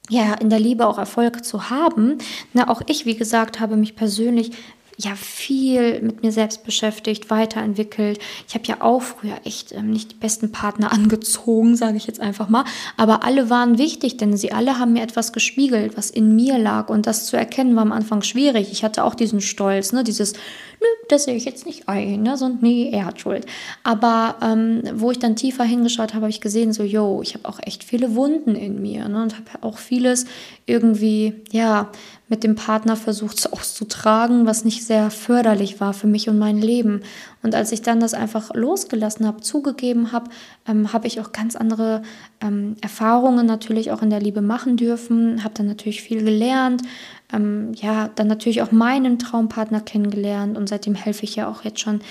ja, 0.09 0.33
in 0.35 0.49
der 0.49 0.59
Liebe 0.59 0.87
auch 0.87 0.97
Erfolg 0.97 1.43
zu 1.43 1.69
haben. 1.69 2.17
Na, 2.53 2.69
auch 2.69 2.81
ich, 2.87 3.05
wie 3.05 3.15
gesagt, 3.15 3.59
habe 3.59 3.75
mich 3.75 3.95
persönlich 3.95 4.51
ja 4.97 5.15
viel 5.15 6.01
mit 6.01 6.21
mir 6.21 6.31
selbst 6.31 6.63
beschäftigt, 6.63 7.29
weiterentwickelt. 7.29 8.19
Ich 8.47 8.53
habe 8.53 8.65
ja 8.67 8.81
auch 8.81 9.01
früher 9.01 9.37
echt 9.43 9.71
ähm, 9.71 9.89
nicht 9.89 10.11
die 10.11 10.15
besten 10.15 10.51
Partner 10.51 10.91
angezogen, 10.93 11.75
sage 11.75 11.97
ich 11.97 12.07
jetzt 12.07 12.19
einfach 12.19 12.49
mal, 12.49 12.65
aber 12.97 13.23
alle 13.23 13.49
waren 13.49 13.77
wichtig, 13.77 14.17
denn 14.17 14.37
sie 14.37 14.51
alle 14.51 14.79
haben 14.79 14.93
mir 14.93 15.03
etwas 15.03 15.33
gespiegelt, 15.33 15.97
was 15.97 16.09
in 16.09 16.35
mir 16.35 16.57
lag 16.57 16.89
und 16.89 17.07
das 17.07 17.25
zu 17.25 17.37
erkennen 17.37 17.75
war 17.75 17.83
am 17.83 17.91
Anfang 17.91 18.21
schwierig. 18.21 18.71
Ich 18.71 18.83
hatte 18.83 19.03
auch 19.03 19.15
diesen 19.15 19.41
Stolz, 19.41 19.91
ne, 19.93 20.03
dieses 20.03 20.33
nö, 20.33 20.87
das 21.09 21.23
sehe 21.25 21.35
ich 21.35 21.45
jetzt 21.45 21.65
nicht 21.65 21.89
ein, 21.89 22.21
ne, 22.21 22.37
so 22.37 22.49
nee, 22.49 22.89
er 22.91 23.05
hat 23.05 23.19
Schuld. 23.19 23.45
Aber 23.83 24.35
ähm, 24.41 24.83
wo 24.95 25.11
ich 25.11 25.19
dann 25.19 25.35
tiefer 25.35 25.63
hingeschaut 25.63 26.13
habe, 26.13 26.23
habe 26.23 26.29
ich 26.29 26.41
gesehen, 26.41 26.73
so 26.73 26.83
yo, 26.83 27.21
ich 27.21 27.33
habe 27.33 27.47
auch 27.47 27.59
echt 27.61 27.83
viele 27.83 28.15
Wunden 28.15 28.55
in 28.55 28.81
mir, 28.81 29.07
ne, 29.07 29.23
und 29.23 29.35
habe 29.35 29.63
auch 29.63 29.77
vieles 29.77 30.25
irgendwie 30.65 31.33
ja 31.51 31.89
mit 32.33 32.43
dem 32.43 32.55
Partner 32.55 32.95
versucht 32.95 33.53
auszutragen, 33.53 34.47
was 34.47 34.65
nicht 34.65 34.83
sehr 34.83 35.11
förderlich 35.11 35.79
war 35.79 35.93
für 35.93 36.07
mich 36.07 36.29
und 36.29 36.39
mein 36.39 36.57
Leben. 36.57 37.01
Und 37.43 37.53
als 37.53 37.71
ich 37.71 37.83
dann 37.83 37.99
das 37.99 38.15
einfach 38.15 38.55
losgelassen 38.55 39.27
habe, 39.27 39.41
zugegeben 39.41 40.11
habe, 40.11 40.31
ähm, 40.67 40.93
habe 40.93 41.05
ich 41.05 41.21
auch 41.21 41.31
ganz 41.31 41.55
andere 41.55 42.01
ähm, 42.41 42.75
Erfahrungen 42.81 43.45
natürlich 43.45 43.91
auch 43.91 44.01
in 44.01 44.09
der 44.09 44.19
Liebe 44.19 44.41
machen 44.41 44.77
dürfen, 44.77 45.43
habe 45.43 45.53
dann 45.53 45.67
natürlich 45.67 46.01
viel 46.01 46.23
gelernt, 46.23 46.81
ähm, 47.33 47.71
ja, 47.75 48.09
dann 48.15 48.27
natürlich 48.27 48.61
auch 48.61 48.71
meinen 48.71 49.19
Traumpartner 49.19 49.81
kennengelernt 49.81 50.57
und 50.57 50.69
seitdem 50.69 50.95
helfe 50.95 51.23
ich 51.23 51.35
ja 51.35 51.49
auch 51.49 51.63
jetzt 51.63 51.79
schon 51.79 52.01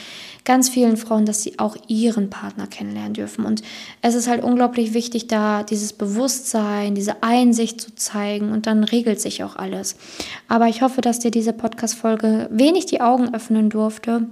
ganz 0.45 0.69
vielen 0.69 0.97
Frauen, 0.97 1.25
dass 1.25 1.43
sie 1.43 1.59
auch 1.59 1.77
ihren 1.89 2.29
Partner 2.29 2.67
kennenlernen 2.67 3.15
dürfen. 3.15 3.45
Und 3.45 3.63
es 4.03 4.15
ist 4.15 4.29
halt 4.29 4.43
unglaublich 4.43 4.93
wichtig, 4.93 5.29
da 5.29 5.63
dieses 5.63 5.93
Bewusstsein, 5.93 6.95
diese 6.95 7.23
Einsicht 7.23 7.81
zu 7.81 7.95
zeigen 7.95 8.53
und 8.53 8.67
dann 8.67 8.85
regelt 8.85 9.21
sich 9.21 9.45
auch 9.45 9.57
alles. 9.57 9.97
Aber 10.49 10.69
ich 10.69 10.83
hoffe, 10.83 11.01
dass 11.01 11.21
dir 11.21 11.31
diese 11.31 11.53
Podcast-Folge 11.53 12.49
wenig 12.51 12.87
die 12.87 13.01
Augen 13.01 13.35
öffnen 13.35 13.71
durfte 13.71 14.27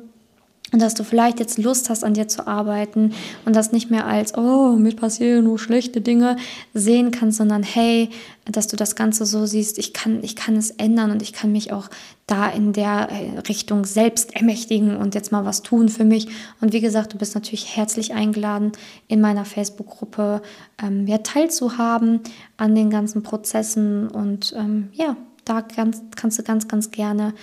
und 0.73 0.81
dass 0.81 0.95
du 0.95 1.05
vielleicht 1.05 1.41
jetzt 1.41 1.59
Lust 1.59 1.91
hast, 1.91 2.05
an 2.05 2.15
dir 2.15 2.29
zu 2.29 2.47
arbeiten 2.47 3.13
und 3.45 3.57
das 3.57 3.73
nicht 3.73 3.91
mehr 3.91 4.07
als, 4.07 4.37
oh, 4.37 4.77
mir 4.77 4.95
passieren 4.95 5.45
nur 5.45 5.59
schlechte 5.59 6.01
Dinge 6.01 6.37
sehen 6.75 7.11
kannst, 7.11 7.39
sondern 7.39 7.63
hey, 7.63 8.11
dass 8.45 8.67
du 8.67 8.77
das 8.77 8.97
Ganze 8.97 9.27
so 9.27 9.47
siehst, 9.47 9.79
ich 9.79 9.93
kann, 9.93 10.23
ich 10.23 10.37
kann 10.37 10.57
es 10.57 10.71
ändern 10.71 11.11
und 11.11 11.23
ich 11.23 11.33
kann 11.33 11.53
mich 11.53 11.73
auch 11.73 11.89
da 12.27 12.49
in 12.49 12.73
der 12.73 13.09
äh, 13.11 13.39
Richtung 13.41 13.85
selbst 13.85 14.35
ermächtigen 14.35 14.97
und 14.97 15.15
jetzt 15.15 15.33
mal 15.33 15.45
was 15.45 15.63
tun 15.63 15.89
für 15.89 16.05
mich. 16.05 16.29
Und 16.61 16.73
wie 16.73 16.81
gesagt, 16.81 17.13
du 17.13 17.19
bist 17.19 17.35
natürlich 17.35 17.77
herzlich 17.77 18.15
eingeladen, 18.15 18.73
in 19.09 19.21
meiner 19.21 19.45
Facebook-Gruppe 19.45 20.43
ähm, 20.83 21.07
ja, 21.07 21.19
teilzuhaben 21.19 22.21
an 22.57 22.75
den 22.75 22.91
ganzen 22.91 23.23
Prozessen 23.23 24.09
und 24.09 24.55
ähm, 24.57 24.91
ja, 24.93 25.17
da 25.51 25.61
ganz, 25.61 26.03
kannst 26.17 26.39
du 26.39 26.43
ganz, 26.43 26.69
ganz 26.69 26.91
gerne 26.91 27.35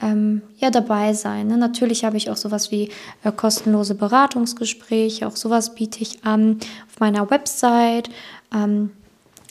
ähm, 0.00 0.42
ja, 0.58 0.70
dabei 0.70 1.12
sein. 1.14 1.48
Ne? 1.48 1.56
Natürlich 1.56 2.04
habe 2.04 2.16
ich 2.16 2.30
auch 2.30 2.36
sowas 2.36 2.70
wie 2.70 2.90
äh, 3.24 3.32
kostenlose 3.32 3.94
Beratungsgespräche, 3.94 5.26
auch 5.26 5.36
sowas 5.36 5.74
biete 5.74 6.02
ich 6.02 6.24
an 6.24 6.58
auf 6.88 7.00
meiner 7.00 7.30
Website. 7.30 8.10
Ähm, 8.54 8.90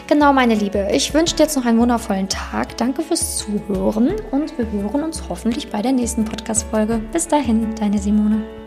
Genau, 0.08 0.34
meine 0.34 0.56
Liebe, 0.56 0.88
ich 0.92 1.14
wünsche 1.14 1.36
dir 1.36 1.44
jetzt 1.44 1.56
noch 1.56 1.66
einen 1.66 1.80
wundervollen 1.80 2.30
Tag. 2.30 2.78
Danke 2.78 3.02
fürs 3.02 3.38
Zuhören 3.38 4.16
und 4.32 4.58
wir 4.58 4.70
hören 4.72 5.04
uns 5.04 5.24
hoffentlich 5.30 5.70
bei 5.70 5.82
der 5.82 5.92
nächsten 5.92 6.26
Podcast-Folge. 6.26 7.00
Bis 7.12 7.28
dahin, 7.28 7.76
deine 7.76 7.98
Simone. 7.98 8.67